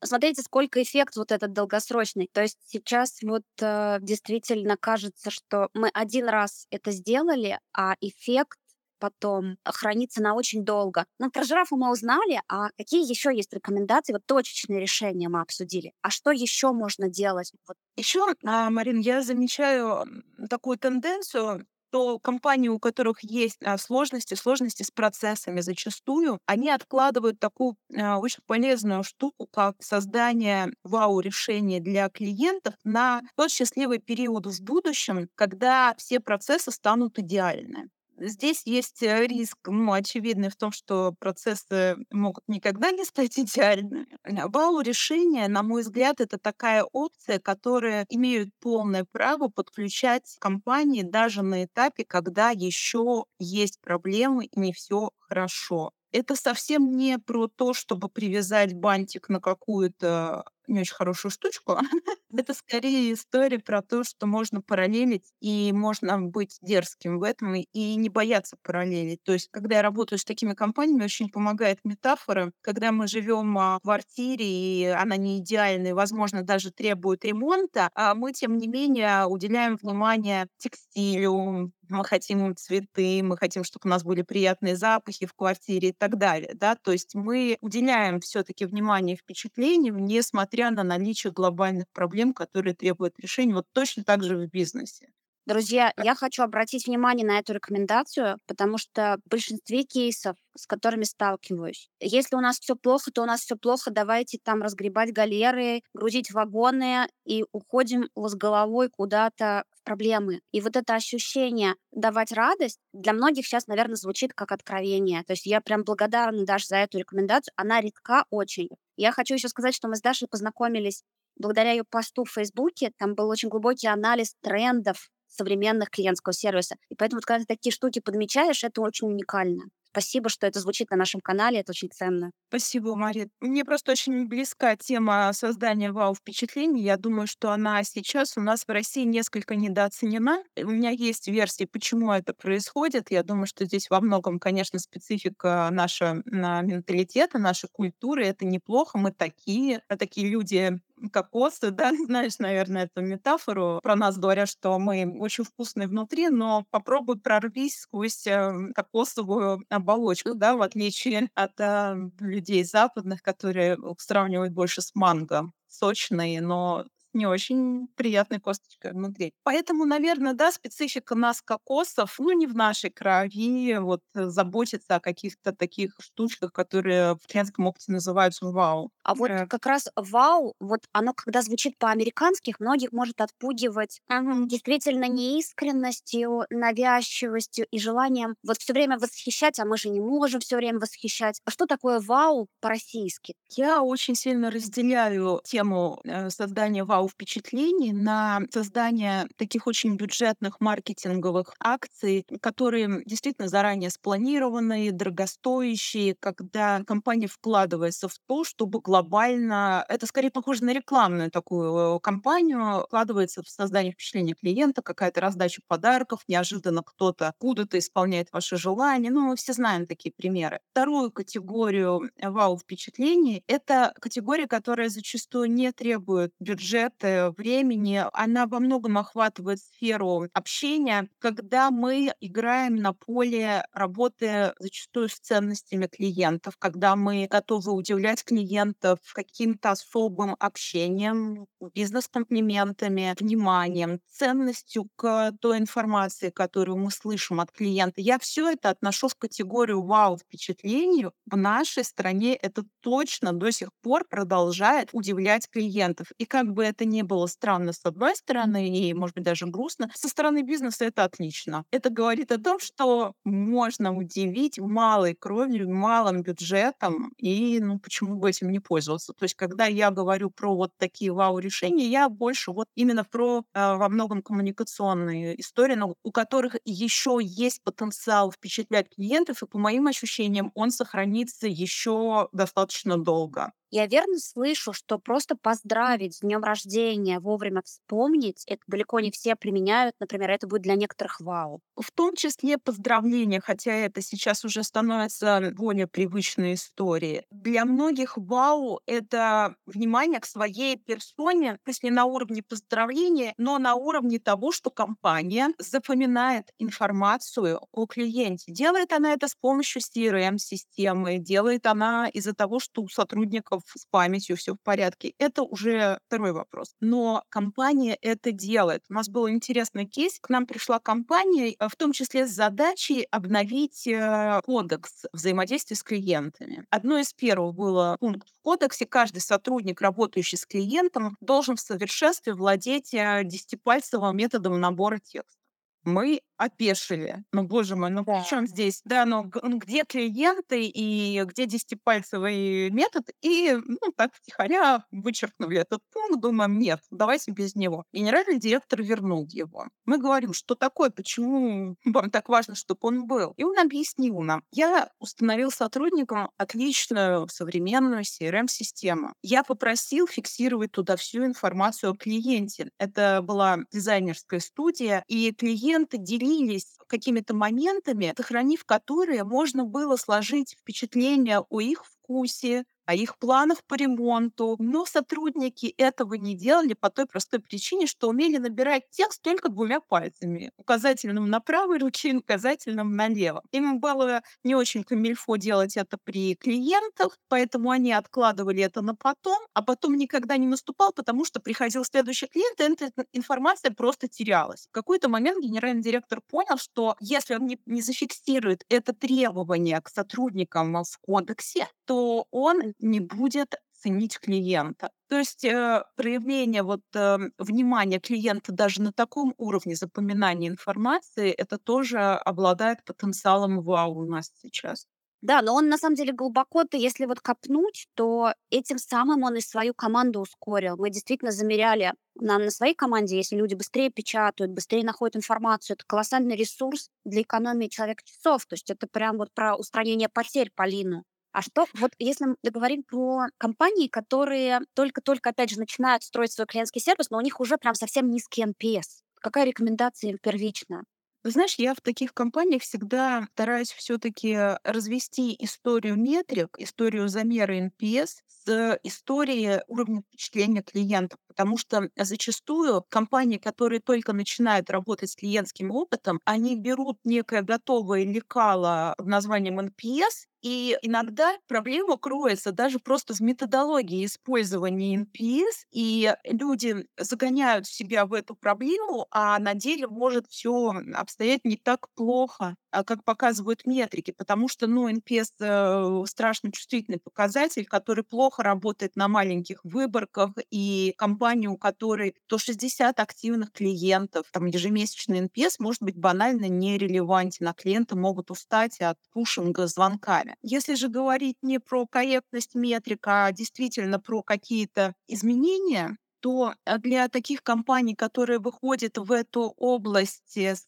Смотрите, 0.04 0.42
сколько 0.42 0.80
эффект 0.80 1.16
вот 1.16 1.32
этот 1.32 1.52
долгосрочный. 1.52 2.28
То 2.32 2.42
есть 2.42 2.58
сейчас 2.66 3.18
вот 3.22 3.42
э, 3.60 3.98
действительно 4.00 4.76
кажется, 4.76 5.30
что 5.30 5.68
мы 5.74 5.90
один 5.92 6.28
раз 6.28 6.66
это 6.70 6.92
сделали, 6.92 7.58
а 7.72 7.96
эффект 8.00 8.58
потом 8.98 9.56
хранится 9.64 10.22
на 10.22 10.34
очень 10.34 10.64
долго. 10.64 11.06
Ну, 11.18 11.30
про 11.30 11.44
жирафа 11.44 11.76
мы 11.76 11.90
узнали, 11.90 12.40
а 12.48 12.70
какие 12.76 13.08
еще 13.08 13.34
есть 13.34 13.52
рекомендации? 13.52 14.12
Вот 14.12 14.26
точечные 14.26 14.80
решения 14.80 15.28
мы 15.28 15.40
обсудили. 15.40 15.92
А 16.02 16.10
что 16.10 16.30
еще 16.30 16.72
можно 16.72 17.08
делать? 17.08 17.52
Вот. 17.66 17.76
Еще, 17.96 18.26
а, 18.44 18.70
Марин, 18.70 18.98
я 19.00 19.22
замечаю 19.22 20.04
такую 20.50 20.76
тенденцию, 20.78 21.66
то 21.90 22.18
компании, 22.18 22.68
у 22.68 22.78
которых 22.78 23.22
есть 23.22 23.58
а, 23.64 23.78
сложности, 23.78 24.34
сложности 24.34 24.82
с 24.82 24.90
процессами 24.90 25.60
зачастую, 25.60 26.38
они 26.46 26.70
откладывают 26.70 27.38
такую 27.40 27.76
а, 27.96 28.18
очень 28.18 28.42
полезную 28.46 29.02
штуку, 29.02 29.46
как 29.50 29.76
создание 29.82 30.72
вау-решения 30.84 31.80
для 31.80 32.10
клиентов 32.10 32.74
на 32.84 33.22
тот 33.36 33.50
счастливый 33.50 33.98
период 33.98 34.46
в 34.46 34.62
будущем, 34.62 35.28
когда 35.34 35.94
все 35.96 36.20
процессы 36.20 36.70
станут 36.70 37.18
идеальны. 37.18 37.88
Здесь 38.18 38.62
есть 38.64 39.02
э, 39.02 39.26
риск, 39.26 39.58
ну, 39.66 39.92
очевидный 39.92 40.48
в 40.48 40.56
том, 40.56 40.72
что 40.72 41.12
процессы 41.18 41.96
могут 42.10 42.44
никогда 42.48 42.90
не 42.90 43.04
стать 43.04 43.38
идеальными. 43.38 44.06
Вау 44.24 44.80
решение, 44.80 45.48
на 45.48 45.62
мой 45.62 45.82
взгляд, 45.82 46.20
это 46.20 46.38
такая 46.38 46.84
опция, 46.92 47.38
которая 47.38 48.06
имеют 48.08 48.50
полное 48.60 49.04
право 49.10 49.48
подключать 49.48 50.36
компании 50.40 51.02
даже 51.02 51.42
на 51.42 51.64
этапе, 51.64 52.04
когда 52.06 52.50
еще 52.50 53.24
есть 53.38 53.80
проблемы 53.80 54.46
и 54.46 54.58
не 54.60 54.72
все 54.72 55.10
хорошо. 55.18 55.92
Это 56.12 56.36
совсем 56.36 56.92
не 56.96 57.18
про 57.18 57.48
то, 57.48 57.74
чтобы 57.74 58.08
привязать 58.08 58.72
бантик 58.74 59.28
на 59.28 59.40
какую-то 59.40 60.44
не 60.66 60.80
очень 60.80 60.94
хорошую 60.94 61.30
штучку. 61.32 61.78
Это 62.38 62.54
скорее 62.54 63.12
история 63.14 63.58
про 63.58 63.82
то, 63.82 64.04
что 64.04 64.26
можно 64.26 64.60
параллелить, 64.60 65.32
и 65.40 65.72
можно 65.72 66.20
быть 66.20 66.58
дерзким 66.60 67.18
в 67.18 67.22
этом, 67.22 67.54
и 67.54 67.94
не 67.94 68.08
бояться 68.08 68.56
параллелить. 68.62 69.22
То 69.22 69.32
есть, 69.32 69.48
когда 69.50 69.76
я 69.76 69.82
работаю 69.82 70.18
с 70.18 70.24
такими 70.24 70.54
компаниями, 70.54 71.04
очень 71.04 71.30
помогает 71.30 71.78
метафора, 71.84 72.52
когда 72.60 72.92
мы 72.92 73.08
живем 73.08 73.56
а, 73.58 73.78
в 73.78 73.82
квартире, 73.82 74.44
и 74.46 74.84
она 74.86 75.16
не 75.16 75.38
идеальная, 75.38 75.94
возможно, 75.94 76.42
даже 76.42 76.70
требует 76.70 77.24
ремонта, 77.24 77.90
а 77.94 78.14
мы, 78.14 78.32
тем 78.32 78.58
не 78.58 78.68
менее, 78.68 79.26
уделяем 79.26 79.76
внимание 79.76 80.48
текстилю, 80.58 81.72
мы 81.88 82.04
хотим 82.04 82.56
цветы, 82.56 83.22
мы 83.22 83.36
хотим, 83.36 83.64
чтобы 83.64 83.82
у 83.86 83.88
нас 83.88 84.02
были 84.02 84.22
приятные 84.22 84.76
запахи 84.76 85.26
в 85.26 85.34
квартире 85.34 85.90
и 85.90 85.92
так 85.92 86.18
далее. 86.18 86.52
Да? 86.54 86.76
То 86.76 86.92
есть 86.92 87.14
мы 87.14 87.58
уделяем 87.60 88.20
все-таки 88.20 88.64
внимание 88.64 89.16
впечатлениям, 89.16 89.98
несмотря 90.04 90.70
на 90.70 90.82
наличие 90.82 91.32
глобальных 91.32 91.86
проблем, 91.92 92.25
которые 92.32 92.74
требуют 92.74 93.18
решения. 93.18 93.54
Вот 93.54 93.66
точно 93.72 94.04
так 94.04 94.22
же 94.22 94.36
в 94.36 94.46
бизнесе. 94.48 95.08
Друзья, 95.46 95.92
я 96.02 96.16
хочу 96.16 96.42
обратить 96.42 96.88
внимание 96.88 97.24
на 97.24 97.38
эту 97.38 97.52
рекомендацию, 97.52 98.38
потому 98.48 98.78
что 98.78 99.18
в 99.24 99.30
большинстве 99.30 99.84
кейсов, 99.84 100.36
с 100.56 100.66
которыми 100.66 101.04
сталкиваюсь, 101.04 101.88
если 102.00 102.34
у 102.34 102.40
нас 102.40 102.58
все 102.58 102.74
плохо, 102.74 103.12
то 103.12 103.22
у 103.22 103.26
нас 103.26 103.42
все 103.42 103.54
плохо, 103.54 103.92
давайте 103.92 104.38
там 104.42 104.60
разгребать 104.60 105.12
галеры, 105.12 105.82
грузить 105.94 106.32
вагоны 106.32 107.06
и 107.24 107.44
уходим 107.52 108.08
с 108.16 108.34
головой 108.34 108.88
куда-то 108.90 109.62
в 109.70 109.84
проблемы. 109.84 110.40
И 110.50 110.60
вот 110.60 110.74
это 110.74 110.96
ощущение 110.96 111.76
давать 111.92 112.32
радость 112.32 112.80
для 112.92 113.12
многих 113.12 113.46
сейчас, 113.46 113.68
наверное, 113.68 113.94
звучит 113.94 114.34
как 114.34 114.50
откровение. 114.50 115.22
То 115.22 115.34
есть 115.34 115.46
я 115.46 115.60
прям 115.60 115.84
благодарна 115.84 116.44
даже 116.44 116.66
за 116.66 116.78
эту 116.78 116.98
рекомендацию. 116.98 117.52
Она 117.54 117.80
редка 117.80 118.24
очень. 118.30 118.70
Я 118.96 119.12
хочу 119.12 119.34
еще 119.34 119.48
сказать, 119.48 119.76
что 119.76 119.86
мы 119.86 119.94
с 119.94 120.00
Дашей 120.00 120.26
познакомились 120.26 121.04
благодаря 121.36 121.72
ее 121.72 121.84
посту 121.84 122.24
в 122.24 122.32
Фейсбуке. 122.32 122.92
Там 122.98 123.14
был 123.14 123.28
очень 123.28 123.48
глубокий 123.48 123.86
анализ 123.86 124.34
трендов 124.40 125.10
современных 125.28 125.90
клиентского 125.90 126.32
сервиса. 126.32 126.76
И 126.88 126.94
поэтому, 126.94 127.20
когда 127.22 127.40
ты 127.40 127.46
такие 127.46 127.72
штуки 127.72 128.00
подмечаешь, 128.00 128.64
это 128.64 128.80
очень 128.80 129.08
уникально. 129.08 129.64
Спасибо, 129.96 130.28
что 130.28 130.46
это 130.46 130.60
звучит 130.60 130.90
на 130.90 130.96
нашем 130.98 131.22
канале, 131.22 131.60
это 131.60 131.72
очень 131.72 131.88
ценно. 131.90 132.30
Спасибо, 132.48 132.94
Мария. 132.96 133.30
Мне 133.40 133.64
просто 133.64 133.92
очень 133.92 134.28
близка 134.28 134.76
тема 134.76 135.32
создания 135.32 135.90
вау-впечатлений. 135.90 136.82
Я 136.82 136.98
думаю, 136.98 137.26
что 137.26 137.50
она 137.50 137.82
сейчас 137.82 138.36
у 138.36 138.42
нас 138.42 138.64
в 138.64 138.68
России 138.70 139.04
несколько 139.04 139.56
недооценена. 139.56 140.44
У 140.58 140.70
меня 140.70 140.90
есть 140.90 141.28
версии, 141.28 141.64
почему 141.64 142.12
это 142.12 142.34
происходит. 142.34 143.10
Я 143.10 143.22
думаю, 143.22 143.46
что 143.46 143.64
здесь 143.64 143.88
во 143.88 144.02
многом, 144.02 144.38
конечно, 144.38 144.78
специфика 144.78 145.70
нашего 145.72 146.22
менталитета, 146.26 147.38
нашей 147.38 147.70
культуры. 147.72 148.26
Это 148.26 148.44
неплохо, 148.44 148.98
мы 148.98 149.12
такие. 149.12 149.80
А 149.88 149.96
такие 149.96 150.28
люди 150.28 150.78
кокосы, 151.12 151.70
да, 151.70 151.92
знаешь, 152.06 152.38
наверное, 152.38 152.84
эту 152.84 153.00
метафору. 153.02 153.80
Про 153.82 153.96
нас 153.96 154.18
говорят, 154.18 154.48
что 154.48 154.78
мы 154.78 155.06
очень 155.20 155.44
вкусные 155.44 155.88
внутри, 155.88 156.28
но 156.28 156.64
попробуй 156.70 157.18
прорвись 157.20 157.80
сквозь 157.80 158.26
э, 158.26 158.52
кокосовую 158.74 159.64
оболочку, 159.70 160.34
да, 160.34 160.56
в 160.56 160.62
отличие 160.62 161.30
от 161.34 161.52
э, 161.60 161.94
людей 162.20 162.64
западных, 162.64 163.22
которые 163.22 163.78
сравнивают 163.98 164.52
больше 164.52 164.82
с 164.82 164.94
манго 164.94 165.50
сочные, 165.68 166.40
но 166.40 166.84
не 167.16 167.26
очень 167.26 167.88
приятной 167.96 168.40
косточкой 168.40 168.92
внутри. 168.92 169.32
Поэтому, 169.42 169.84
наверное, 169.84 170.34
да, 170.34 170.52
специфика 170.52 171.14
нас, 171.14 171.42
кокосов, 171.42 172.16
ну, 172.18 172.32
не 172.32 172.46
в 172.46 172.54
нашей 172.54 172.90
крови, 172.90 173.78
вот 173.78 174.02
э, 174.14 174.26
заботиться 174.26 174.96
о 174.96 175.00
каких-то 175.00 175.52
таких 175.52 175.96
штучках, 175.98 176.52
которые 176.52 177.14
в 177.14 177.26
клиентском 177.26 177.66
опыте 177.66 177.92
называются 177.92 178.46
вау. 178.46 178.90
А 179.02 179.14
вот 179.14 179.30
э. 179.30 179.46
как 179.46 179.66
раз 179.66 179.88
вау, 179.96 180.54
вот 180.60 180.80
оно, 180.92 181.12
когда 181.14 181.42
звучит 181.42 181.78
по-американски, 181.78 182.54
многих 182.58 182.92
может 182.92 183.20
отпугивать 183.20 184.00
mm-hmm. 184.10 184.46
действительно 184.46 185.08
неискренностью, 185.08 186.44
навязчивостью 186.50 187.66
и 187.70 187.78
желанием 187.78 188.36
вот 188.42 188.58
все 188.58 188.72
время 188.72 188.98
восхищать, 188.98 189.58
а 189.58 189.64
мы 189.64 189.76
же 189.78 189.88
не 189.88 190.00
можем 190.00 190.40
все 190.40 190.56
время 190.56 190.78
восхищать. 190.78 191.40
А 191.44 191.50
что 191.50 191.66
такое 191.66 192.00
вау 192.00 192.48
по-российски? 192.60 193.34
Я 193.50 193.82
очень 193.82 194.14
сильно 194.14 194.50
разделяю 194.50 195.40
тему 195.44 196.00
э, 196.04 196.30
создания 196.30 196.84
вау 196.84 197.05
впечатлений 197.08 197.92
на 197.92 198.40
создание 198.50 199.26
таких 199.36 199.66
очень 199.66 199.96
бюджетных 199.96 200.60
маркетинговых 200.60 201.54
акций, 201.60 202.24
которые 202.40 203.02
действительно 203.04 203.48
заранее 203.48 203.90
спланированные, 203.90 204.92
дорогостоящие, 204.92 206.14
когда 206.18 206.82
компания 206.84 207.26
вкладывается 207.26 208.08
в 208.08 208.14
то, 208.26 208.44
чтобы 208.44 208.80
глобально... 208.80 209.84
Это 209.88 210.06
скорее 210.06 210.30
похоже 210.30 210.64
на 210.64 210.72
рекламную 210.72 211.30
такую 211.30 212.00
кампанию, 212.00 212.84
вкладывается 212.86 213.42
в 213.42 213.48
создание 213.48 213.92
впечатления 213.92 214.34
клиента, 214.34 214.82
какая-то 214.82 215.20
раздача 215.20 215.62
подарков, 215.66 216.20
неожиданно 216.28 216.82
кто-то 216.82 217.32
куда-то 217.38 217.78
исполняет 217.78 218.28
ваши 218.32 218.56
желания. 218.56 219.10
Ну, 219.10 219.20
мы 219.20 219.36
все 219.36 219.52
знаем 219.52 219.86
такие 219.86 220.12
примеры. 220.16 220.60
Вторую 220.72 221.10
категорию 221.10 222.10
вау-впечатлений— 222.20 223.42
это 223.46 223.92
категория, 224.00 224.46
которая 224.46 224.88
зачастую 224.88 225.50
не 225.50 225.72
требует 225.72 226.32
бюджет 226.40 226.92
времени, 227.02 228.04
она 228.12 228.46
во 228.46 228.60
многом 228.60 228.98
охватывает 228.98 229.58
сферу 229.60 230.28
общения, 230.32 231.08
когда 231.18 231.70
мы 231.70 232.12
играем 232.20 232.76
на 232.76 232.92
поле 232.92 233.64
работы 233.72 234.52
зачастую 234.58 235.08
с 235.08 235.18
ценностями 235.18 235.86
клиентов, 235.86 236.54
когда 236.58 236.96
мы 236.96 237.26
готовы 237.30 237.72
удивлять 237.72 238.24
клиентов 238.24 238.98
каким-то 239.14 239.72
особым 239.72 240.36
общением, 240.38 241.46
бизнес-комплиментами, 241.74 243.14
вниманием, 243.18 244.00
ценностью 244.10 244.88
к 244.96 245.32
той 245.40 245.58
информации, 245.58 246.30
которую 246.30 246.78
мы 246.78 246.90
слышим 246.90 247.40
от 247.40 247.50
клиента. 247.52 248.00
Я 248.00 248.18
все 248.18 248.50
это 248.50 248.70
отношу 248.70 249.08
в 249.08 249.14
категорию 249.16 249.82
вау-впечатлений. 249.82 251.06
В 251.30 251.36
нашей 251.36 251.84
стране 251.84 252.34
это 252.34 252.62
точно 252.80 253.32
до 253.32 253.50
сих 253.52 253.70
пор 253.82 254.04
продолжает 254.08 254.88
удивлять 254.92 255.48
клиентов. 255.50 256.08
И 256.18 256.24
как 256.24 256.52
бы 256.52 256.64
это 256.64 256.75
не 256.84 257.02
было 257.02 257.26
странно 257.26 257.72
с 257.72 257.80
одной 257.84 258.14
стороны 258.16 258.68
и, 258.68 258.92
может 258.94 259.14
быть, 259.16 259.24
даже 259.24 259.46
грустно, 259.46 259.90
со 259.94 260.08
стороны 260.08 260.42
бизнеса 260.42 260.84
это 260.84 261.04
отлично. 261.04 261.64
Это 261.70 261.90
говорит 261.90 262.32
о 262.32 262.38
том, 262.38 262.58
что 262.60 263.12
можно 263.24 263.96
удивить 263.96 264.58
малой 264.58 265.14
кровью, 265.14 265.70
малым 265.72 266.22
бюджетом, 266.22 267.12
и 267.18 267.58
ну 267.60 267.78
почему 267.78 268.16
бы 268.16 268.30
этим 268.30 268.50
не 268.50 268.60
пользоваться. 268.60 269.12
То 269.12 269.24
есть, 269.24 269.34
когда 269.34 269.66
я 269.66 269.90
говорю 269.90 270.30
про 270.30 270.54
вот 270.54 270.70
такие 270.78 271.12
вау-решения, 271.12 271.86
я 271.88 272.08
больше 272.08 272.50
вот 272.52 272.68
именно 272.74 273.04
про 273.04 273.44
э, 273.54 273.74
во 273.76 273.88
многом 273.88 274.22
коммуникационные 274.22 275.38
истории, 275.40 275.74
но 275.74 275.94
у 276.02 276.10
которых 276.12 276.56
еще 276.64 277.18
есть 277.22 277.62
потенциал 277.62 278.30
впечатлять 278.32 278.88
клиентов, 278.94 279.42
и 279.42 279.46
по 279.46 279.58
моим 279.58 279.86
ощущениям 279.86 280.52
он 280.54 280.70
сохранится 280.70 281.46
еще 281.46 282.28
достаточно 282.32 282.96
долго. 282.98 283.52
Я 283.70 283.86
верно 283.86 284.18
слышу, 284.18 284.72
что 284.72 284.98
просто 284.98 285.36
поздравить 285.36 286.14
с 286.16 286.20
днем 286.20 286.42
рождения, 286.44 287.18
вовремя 287.18 287.62
вспомнить, 287.64 288.44
это 288.46 288.62
далеко 288.68 289.00
не 289.00 289.10
все 289.10 289.34
применяют. 289.34 289.94
Например, 289.98 290.30
это 290.30 290.46
будет 290.46 290.62
для 290.62 290.76
некоторых 290.76 291.20
вау. 291.20 291.60
В 291.76 291.90
том 291.90 292.14
числе 292.14 292.58
поздравления, 292.58 293.40
хотя 293.40 293.72
это 293.72 294.00
сейчас 294.02 294.44
уже 294.44 294.62
становится 294.62 295.52
более 295.56 295.88
привычной 295.88 296.54
историей. 296.54 297.24
Для 297.30 297.64
многих 297.64 298.16
вау— 298.16 298.80
это 298.86 299.56
внимание 299.66 300.20
к 300.20 300.26
своей 300.26 300.76
персоне, 300.76 301.58
если 301.66 301.88
на 301.90 302.04
уровне 302.04 302.42
поздравления, 302.48 303.34
но 303.36 303.58
на 303.58 303.74
уровне 303.74 304.18
того, 304.20 304.52
что 304.52 304.70
компания 304.70 305.48
запоминает 305.58 306.50
информацию 306.58 307.60
о 307.72 307.86
клиенте. 307.86 308.52
Делает 308.52 308.92
она 308.92 309.12
это 309.12 309.28
с 309.28 309.34
помощью 309.34 309.82
CRM-системы, 309.82 311.18
делает 311.18 311.66
она 311.66 312.08
из-за 312.08 312.32
того, 312.32 312.60
что 312.60 312.82
у 312.82 312.88
сотрудников 312.88 313.55
сотрудников 313.56 313.62
с 313.76 313.86
памятью 313.86 314.36
все 314.36 314.54
в 314.54 314.60
порядке, 314.62 315.14
это 315.18 315.42
уже 315.42 315.98
второй 316.06 316.32
вопрос. 316.32 316.74
Но 316.80 317.22
компания 317.28 317.96
это 318.02 318.32
делает. 318.32 318.82
У 318.88 318.94
нас 318.94 319.08
был 319.08 319.28
интересный 319.28 319.86
кейс. 319.86 320.18
К 320.20 320.30
нам 320.30 320.46
пришла 320.46 320.78
компания, 320.78 321.54
э, 321.58 321.68
в 321.68 321.76
том 321.76 321.92
числе 321.92 322.26
с 322.26 322.30
задачей 322.30 323.06
обновить 323.10 323.86
э, 323.86 324.40
кодекс 324.44 325.04
взаимодействия 325.12 325.76
с 325.76 325.82
клиентами. 325.82 326.64
Одно 326.70 326.98
из 326.98 327.12
первых 327.12 327.54
было 327.54 327.96
пункт 328.00 328.28
в 328.28 328.42
кодексе. 328.42 328.86
Каждый 328.86 329.20
сотрудник, 329.20 329.80
работающий 329.80 330.38
с 330.38 330.46
клиентом, 330.46 331.16
должен 331.20 331.56
в 331.56 331.60
совершенстве 331.60 332.34
владеть 332.34 332.94
э, 332.94 333.22
десятипальцевым 333.24 334.16
методом 334.16 334.60
набора 334.60 334.98
текста. 334.98 335.36
Мы 335.84 336.20
опешили. 336.36 337.24
Ну, 337.32 337.44
боже 337.44 337.76
мой, 337.76 337.90
ну 337.90 338.04
да. 338.04 338.20
при 338.20 338.28
чем 338.28 338.46
здесь? 338.46 338.80
Да, 338.84 339.04
ну, 339.04 339.30
ну 339.42 339.58
где 339.58 339.84
клиенты 339.84 340.64
и 340.66 341.22
где 341.24 341.46
десятипальцевый 341.46 342.70
метод? 342.70 343.08
И, 343.22 343.56
ну, 343.64 343.92
так 343.96 344.14
втихаря 344.14 344.84
вычеркнули 344.90 345.58
этот 345.58 345.80
пункт, 345.92 346.20
думаем, 346.20 346.58
нет, 346.58 346.80
давайте 346.90 347.30
без 347.32 347.54
него. 347.54 347.84
Генеральный 347.92 348.38
директор 348.38 348.82
вернул 348.82 349.26
его. 349.28 349.68
Мы 349.84 349.98
говорим, 349.98 350.32
что 350.32 350.54
такое, 350.54 350.90
почему 350.90 351.76
вам 351.84 352.10
так 352.10 352.28
важно, 352.28 352.54
чтобы 352.54 352.80
он 352.82 353.06
был? 353.06 353.32
И 353.36 353.44
он 353.44 353.58
объяснил 353.58 354.20
нам. 354.20 354.42
Я 354.52 354.90
установил 354.98 355.50
сотрудникам 355.50 356.30
отличную 356.36 357.28
современную 357.28 358.02
CRM-систему. 358.02 359.12
Я 359.22 359.42
попросил 359.42 360.06
фиксировать 360.06 360.72
туда 360.72 360.96
всю 360.96 361.24
информацию 361.24 361.92
о 361.92 361.96
клиенте. 361.96 362.70
Это 362.78 363.20
была 363.22 363.58
дизайнерская 363.72 364.40
студия, 364.40 365.02
и 365.06 365.32
клиенты 365.32 365.98
делились 365.98 366.25
делились 366.26 366.76
какими-то 366.86 367.34
моментами, 367.34 368.12
сохранив 368.16 368.64
которые 368.64 369.24
можно 369.24 369.64
было 369.64 369.96
сложить 369.96 370.56
впечатление 370.60 371.40
о 371.48 371.60
их 371.60 371.84
вкусе, 371.86 372.64
о 372.86 372.94
их 372.94 373.18
планах 373.18 373.62
по 373.64 373.74
ремонту. 373.74 374.56
Но 374.58 374.86
сотрудники 374.86 375.74
этого 375.76 376.14
не 376.14 376.34
делали 376.34 376.74
по 376.74 376.88
той 376.90 377.06
простой 377.06 377.40
причине, 377.40 377.86
что 377.86 378.08
умели 378.08 378.38
набирать 378.38 378.84
текст 378.90 379.22
только 379.22 379.48
двумя 379.48 379.80
пальцами. 379.80 380.52
Указательным 380.56 381.28
на 381.28 381.40
правой 381.40 381.78
руке 381.78 382.10
и 382.10 382.16
указательным 382.16 382.94
налево. 382.96 383.42
Им 383.52 383.80
было 383.80 384.22
не 384.44 384.54
очень 384.54 384.84
камильфо 384.84 385.36
делать 385.36 385.76
это 385.76 385.98
при 386.02 386.34
клиентах, 386.36 387.18
поэтому 387.28 387.70
они 387.70 387.92
откладывали 387.92 388.62
это 388.62 388.82
на 388.82 388.94
потом, 388.94 389.38
а 389.52 389.62
потом 389.62 389.96
никогда 389.96 390.36
не 390.36 390.46
наступал, 390.46 390.92
потому 390.92 391.24
что 391.24 391.40
приходил 391.40 391.84
следующий 391.84 392.26
клиент, 392.26 392.60
и 392.60 392.84
эта 392.84 393.04
информация 393.12 393.72
просто 393.72 394.08
терялась. 394.08 394.66
В 394.68 394.72
какой-то 394.72 395.08
момент 395.08 395.42
генеральный 395.42 395.82
директор 395.82 396.20
понял, 396.20 396.58
что 396.58 396.96
если 397.00 397.34
он 397.34 397.46
не, 397.46 397.58
не 397.66 397.82
зафиксирует 397.82 398.64
это 398.68 398.92
требование 398.92 399.80
к 399.80 399.88
сотрудникам 399.88 400.76
в 400.84 400.98
кодексе, 401.00 401.68
то 401.84 402.26
он 402.30 402.74
не 402.78 403.00
будет 403.00 403.56
ценить 403.72 404.18
клиента. 404.18 404.90
То 405.08 405.18
есть 405.18 405.44
э, 405.44 405.84
проявление 405.96 406.62
вот 406.62 406.82
э, 406.94 407.18
внимания 407.38 408.00
клиента 408.00 408.52
даже 408.52 408.82
на 408.82 408.92
таком 408.92 409.34
уровне 409.38 409.76
запоминания 409.76 410.48
информации, 410.48 411.30
это 411.30 411.58
тоже 411.58 411.98
обладает 412.00 412.84
потенциалом 412.84 413.60
вау 413.62 413.98
у 413.98 414.04
нас 414.04 414.32
сейчас. 414.42 414.86
Да, 415.22 415.42
но 415.42 415.54
он 415.54 415.68
на 415.68 415.78
самом 415.78 415.96
деле 415.96 416.12
глубоко-то, 416.12 416.76
если 416.76 417.06
вот 417.06 417.20
копнуть, 417.20 417.88
то 417.94 418.32
этим 418.50 418.78
самым 418.78 419.22
он 419.24 419.36
и 419.36 419.40
свою 419.40 419.74
команду 419.74 420.20
ускорил. 420.20 420.76
Мы 420.76 420.90
действительно 420.90 421.32
замеряли 421.32 421.94
нам 422.14 422.44
на 422.44 422.50
своей 422.50 422.74
команде, 422.74 423.16
если 423.16 423.34
люди 423.36 423.54
быстрее 423.54 423.90
печатают, 423.90 424.52
быстрее 424.52 424.84
находят 424.84 425.16
информацию, 425.16 425.74
это 425.74 425.84
колоссальный 425.86 426.36
ресурс 426.36 426.90
для 427.04 427.22
экономии 427.22 427.68
человек 427.68 428.02
часов. 428.04 428.46
То 428.46 428.54
есть 428.54 428.70
это 428.70 428.86
прям 428.86 429.16
вот 429.16 429.32
про 429.34 429.56
устранение 429.56 430.08
потерь 430.08 430.50
Полину. 430.54 431.04
А 431.36 431.42
что, 431.42 431.66
вот 431.74 431.92
если 431.98 432.24
мы 432.24 432.36
говорим 432.42 432.82
про 432.82 433.26
компании, 433.36 433.88
которые 433.88 434.60
только-только, 434.72 435.28
опять 435.30 435.50
же, 435.50 435.58
начинают 435.58 436.02
строить 436.02 436.32
свой 436.32 436.46
клиентский 436.46 436.80
сервис, 436.80 437.10
но 437.10 437.18
у 437.18 437.20
них 437.20 437.40
уже 437.40 437.58
прям 437.58 437.74
совсем 437.74 438.08
низкий 438.08 438.42
NPS. 438.42 439.02
Какая 439.20 439.44
рекомендация 439.44 440.12
им 440.12 440.18
первичная? 440.18 440.84
знаешь, 441.24 441.56
я 441.58 441.74
в 441.74 441.80
таких 441.80 442.14
компаниях 442.14 442.62
всегда 442.62 443.26
стараюсь 443.32 443.72
все-таки 443.72 444.36
развести 444.62 445.36
историю 445.40 445.96
метрик, 445.96 446.56
историю 446.58 447.08
замера 447.08 447.52
NPS 447.58 448.20
с 448.28 448.78
историей 448.84 449.60
уровня 449.66 450.02
впечатления 450.02 450.62
клиентов. 450.62 451.18
Потому 451.26 451.58
что 451.58 451.90
зачастую 451.96 452.84
компании, 452.88 453.38
которые 453.38 453.80
только 453.80 454.12
начинают 454.12 454.70
работать 454.70 455.10
с 455.10 455.16
клиентским 455.16 455.70
опытом, 455.72 456.20
они 456.24 456.56
берут 456.56 456.98
некое 457.04 457.42
готовое 457.42 458.04
лекало 458.04 458.94
под 458.96 459.06
названием 459.06 459.58
NPS 459.58 460.28
и 460.42 460.76
иногда 460.82 461.36
проблема 461.48 461.96
кроется 461.98 462.52
даже 462.52 462.78
просто 462.78 463.14
в 463.14 463.20
методологии 463.20 464.04
использования 464.06 464.94
NPS, 464.96 465.66
и 465.72 466.14
люди 466.24 466.86
загоняют 466.98 467.66
себя 467.66 468.06
в 468.06 468.12
эту 468.12 468.34
проблему, 468.36 469.06
а 469.10 469.38
на 469.38 469.54
деле 469.54 469.86
может 469.88 470.26
все 470.28 470.72
обстоять 470.94 471.40
не 471.44 471.56
так 471.56 471.88
плохо, 471.94 472.56
как 472.84 473.04
показывают 473.04 473.66
метрики, 473.66 474.10
потому 474.10 474.48
что 474.48 474.66
ну, 474.66 474.88
NPS 474.88 475.32
э, 475.40 476.06
страшно 476.06 476.52
чувствительный 476.52 476.98
показатель, 476.98 477.66
который 477.66 478.04
плохо 478.04 478.42
работает 478.42 478.96
на 478.96 479.08
маленьких 479.08 479.60
выборках, 479.64 480.32
и 480.50 480.94
компании, 480.96 481.46
у 481.46 481.56
которой 481.56 482.14
то 482.26 482.38
60 482.38 482.98
активных 482.98 483.52
клиентов, 483.52 484.26
там 484.32 484.46
ежемесячный 484.46 485.20
NPS 485.20 485.56
может 485.58 485.82
быть 485.82 485.96
банально 485.96 486.48
нерелевантен, 486.48 487.48
а 487.48 487.54
клиенты 487.54 487.96
могут 487.96 488.30
устать 488.30 488.80
от 488.80 488.98
пушинга 489.12 489.66
звонками. 489.66 490.36
Если 490.42 490.74
же 490.74 490.88
говорить 490.88 491.36
не 491.42 491.58
про 491.58 491.86
корректность 491.86 492.54
метрик, 492.54 493.06
а 493.06 493.32
действительно 493.32 494.00
про 494.00 494.22
какие-то 494.22 494.94
изменения, 495.08 495.96
то 496.26 496.54
э, 496.64 496.78
для 496.78 497.06
таких 497.08 497.44
компаний, 497.44 497.94
которые 497.94 498.40
выходят 498.40 498.98
в 498.98 499.12
эту 499.12 499.54
область 499.56 500.36
с 500.36 500.66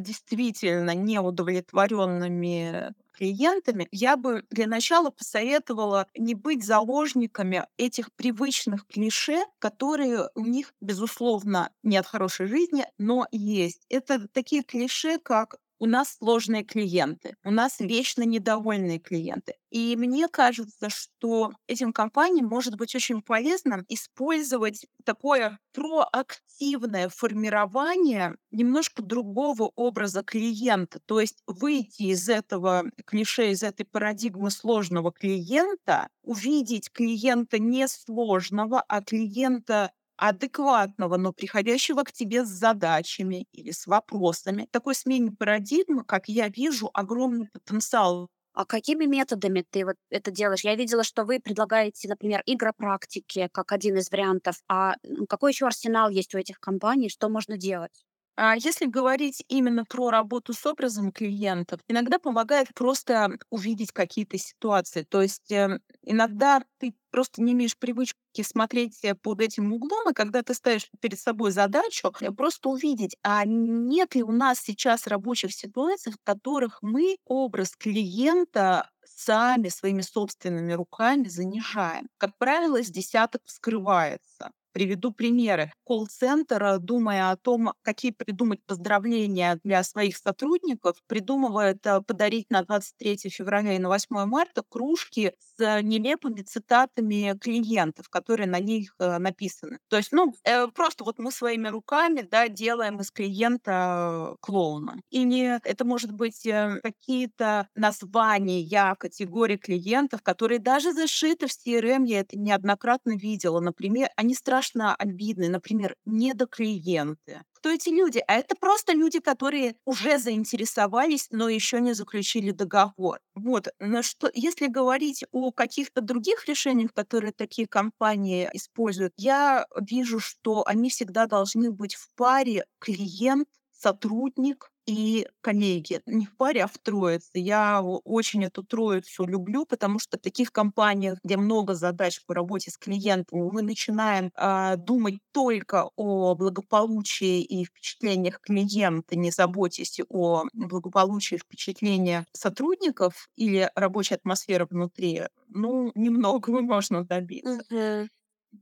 действительно 0.00 0.94
неудовлетворенными 0.94 2.94
клиентами, 3.12 3.88
я 3.90 4.16
бы 4.16 4.44
для 4.50 4.68
начала 4.68 5.10
посоветовала 5.10 6.06
не 6.16 6.36
быть 6.36 6.64
заложниками 6.64 7.66
этих 7.76 8.12
привычных 8.12 8.86
клише, 8.86 9.42
которые 9.58 10.28
у 10.36 10.46
них, 10.46 10.72
безусловно, 10.80 11.70
не 11.82 11.96
от 11.96 12.06
хорошей 12.06 12.46
жизни, 12.46 12.86
но 12.96 13.26
есть. 13.32 13.84
Это 13.88 14.28
такие 14.28 14.62
клише, 14.62 15.18
как 15.18 15.56
у 15.80 15.86
нас 15.86 16.16
сложные 16.18 16.62
клиенты, 16.62 17.34
у 17.42 17.50
нас 17.50 17.80
вечно 17.80 18.22
недовольные 18.22 19.00
клиенты. 19.00 19.54
И 19.70 19.96
мне 19.96 20.28
кажется, 20.28 20.90
что 20.90 21.52
этим 21.66 21.92
компаниям 21.92 22.46
может 22.46 22.76
быть 22.76 22.94
очень 22.94 23.22
полезно 23.22 23.84
использовать 23.88 24.86
такое 25.04 25.58
проактивное 25.72 27.08
формирование 27.08 28.36
немножко 28.50 29.02
другого 29.02 29.72
образа 29.74 30.22
клиента. 30.22 31.00
То 31.06 31.20
есть 31.20 31.42
выйти 31.46 32.02
из 32.04 32.28
этого 32.28 32.84
клише, 33.06 33.50
из 33.50 33.62
этой 33.62 33.86
парадигмы 33.86 34.50
сложного 34.50 35.12
клиента, 35.12 36.08
увидеть 36.22 36.90
клиента 36.92 37.58
не 37.58 37.88
сложного, 37.88 38.84
а 38.86 39.02
клиента 39.02 39.92
адекватного, 40.28 41.16
но 41.16 41.32
приходящего 41.32 42.02
к 42.04 42.12
тебе 42.12 42.44
с 42.44 42.48
задачами 42.48 43.46
или 43.52 43.70
с 43.72 43.86
вопросами. 43.86 44.68
Такой 44.70 44.94
смене 44.94 45.32
парадигмы, 45.32 46.04
как 46.04 46.28
я 46.28 46.48
вижу, 46.48 46.90
огромный 46.94 47.48
потенциал 47.52 48.28
а 48.52 48.64
какими 48.66 49.06
методами 49.06 49.64
ты 49.70 49.84
вот 49.84 49.96
это 50.10 50.30
делаешь? 50.30 50.64
Я 50.64 50.74
видела, 50.74 51.04
что 51.04 51.24
вы 51.24 51.40
предлагаете, 51.40 52.08
например, 52.08 52.42
игропрактики 52.46 53.48
как 53.52 53.72
один 53.72 53.96
из 53.96 54.10
вариантов. 54.10 54.56
А 54.68 54.94
какой 55.28 55.52
еще 55.52 55.66
арсенал 55.66 56.10
есть 56.10 56.34
у 56.34 56.38
этих 56.38 56.58
компаний? 56.60 57.08
Что 57.08 57.28
можно 57.28 57.56
делать? 57.56 58.04
А 58.36 58.56
если 58.56 58.86
говорить 58.86 59.44
именно 59.48 59.84
про 59.84 60.10
работу 60.10 60.52
с 60.54 60.64
образом 60.64 61.12
клиентов, 61.12 61.80
иногда 61.88 62.18
помогает 62.18 62.68
просто 62.74 63.30
увидеть 63.50 63.92
какие-то 63.92 64.38
ситуации. 64.38 65.02
То 65.02 65.20
есть 65.20 65.50
э, 65.52 65.78
иногда 66.02 66.62
ты 66.78 66.94
просто 67.10 67.42
не 67.42 67.52
имеешь 67.52 67.76
привычки 67.76 68.16
смотреть 68.42 68.98
э, 69.04 69.14
под 69.14 69.42
этим 69.42 69.72
углом, 69.74 70.08
и 70.10 70.14
когда 70.14 70.42
ты 70.42 70.54
ставишь 70.54 70.88
перед 71.00 71.18
собой 71.20 71.50
задачу, 71.50 72.12
э, 72.20 72.30
просто 72.30 72.70
увидеть, 72.70 73.16
а 73.22 73.44
нет 73.44 74.14
ли 74.14 74.22
у 74.22 74.32
нас 74.32 74.60
сейчас 74.60 75.06
рабочих 75.06 75.52
ситуаций, 75.52 76.12
в 76.12 76.16
которых 76.24 76.78
мы 76.82 77.16
образ 77.26 77.76
клиента 77.76 78.88
сами 79.04 79.68
своими 79.68 80.00
собственными 80.02 80.72
руками 80.72 81.28
занижаем. 81.28 82.08
Как 82.16 82.30
правило, 82.38 82.82
с 82.82 82.88
десяток 82.88 83.42
вскрывается. 83.44 84.50
Приведу 84.72 85.12
примеры. 85.12 85.72
Колл-центр, 85.84 86.78
думая 86.78 87.30
о 87.32 87.36
том, 87.36 87.72
какие 87.82 88.12
придумать 88.12 88.60
поздравления 88.66 89.58
для 89.64 89.82
своих 89.82 90.16
сотрудников, 90.16 90.96
придумывает 91.08 91.84
э, 91.86 92.00
подарить 92.02 92.46
на 92.50 92.62
23 92.62 93.30
февраля 93.30 93.74
и 93.74 93.78
на 93.78 93.88
8 93.88 94.26
марта 94.26 94.62
кружки 94.68 95.32
с 95.38 95.82
нелепыми 95.82 96.42
цитатами 96.42 97.36
клиентов, 97.38 98.08
которые 98.08 98.46
на 98.46 98.60
них 98.60 98.94
э, 99.00 99.18
написаны. 99.18 99.78
То 99.88 99.96
есть, 99.96 100.12
ну, 100.12 100.32
э, 100.44 100.68
просто 100.68 101.02
вот 101.04 101.18
мы 101.18 101.32
своими 101.32 101.68
руками, 101.68 102.22
да, 102.22 102.48
делаем 102.48 103.00
из 103.00 103.10
клиента 103.10 104.36
клоуна. 104.40 105.00
Или 105.10 105.58
это 105.64 105.84
может 105.84 106.12
быть 106.12 106.46
какие-то 106.82 107.68
названия 107.74 108.94
категории 108.98 109.56
клиентов, 109.56 110.22
которые 110.22 110.58
даже 110.58 110.92
зашиты 110.92 111.46
в 111.46 111.50
CRM, 111.50 112.06
я 112.06 112.20
это 112.20 112.38
неоднократно 112.38 113.16
видела. 113.16 113.60
Например, 113.60 114.08
они 114.16 114.34
страшно 114.34 114.59
страшно 114.60 114.94
обидны, 114.94 115.48
например, 115.48 115.96
недоклиенты. 116.04 117.42
Кто 117.52 117.70
эти 117.70 117.90
люди? 117.90 118.22
А 118.26 118.34
это 118.34 118.54
просто 118.56 118.92
люди, 118.92 119.20
которые 119.20 119.76
уже 119.84 120.18
заинтересовались, 120.18 121.28
но 121.30 121.48
еще 121.48 121.80
не 121.80 121.94
заключили 121.94 122.50
договор. 122.50 123.20
Вот. 123.34 123.68
Но 123.78 124.02
что, 124.02 124.30
если 124.34 124.66
говорить 124.66 125.24
о 125.32 125.50
каких-то 125.52 126.00
других 126.00 126.46
решениях, 126.46 126.92
которые 126.92 127.32
такие 127.32 127.66
компании 127.66 128.48
используют, 128.52 129.12
я 129.16 129.66
вижу, 129.80 130.20
что 130.20 130.62
они 130.66 130.90
всегда 130.90 131.26
должны 131.26 131.70
быть 131.70 131.94
в 131.94 132.08
паре 132.16 132.64
клиент, 132.78 133.48
сотрудник, 133.72 134.70
и 134.90 135.26
коллеги. 135.40 136.00
Не 136.06 136.26
в 136.26 136.36
паре, 136.36 136.64
а 136.64 136.66
в 136.66 136.76
троице. 136.78 137.30
Я 137.34 137.82
очень 137.82 138.44
эту 138.44 138.62
троицу 138.62 139.24
люблю, 139.24 139.64
потому 139.64 139.98
что 139.98 140.18
в 140.18 140.20
таких 140.20 140.52
компаниях, 140.52 141.18
где 141.22 141.36
много 141.36 141.74
задач 141.74 142.20
по 142.26 142.34
работе 142.34 142.70
с 142.70 142.76
клиентами, 142.76 143.42
мы 143.52 143.62
начинаем 143.62 144.32
э, 144.36 144.76
думать 144.76 145.20
только 145.32 145.90
о 145.96 146.34
благополучии 146.34 147.42
и 147.42 147.64
впечатлениях 147.64 148.40
клиента, 148.40 149.16
не 149.16 149.30
заботясь 149.30 150.00
о 150.08 150.44
благополучии 150.52 151.36
и 151.36 151.38
впечатлениях 151.38 152.24
сотрудников 152.32 153.28
или 153.36 153.70
рабочей 153.74 154.14
атмосферы 154.14 154.66
внутри, 154.68 155.22
ну, 155.48 155.92
немного 155.94 156.50
можно 156.62 157.04
добиться. 157.04 157.62
Mm-hmm. 157.70 158.08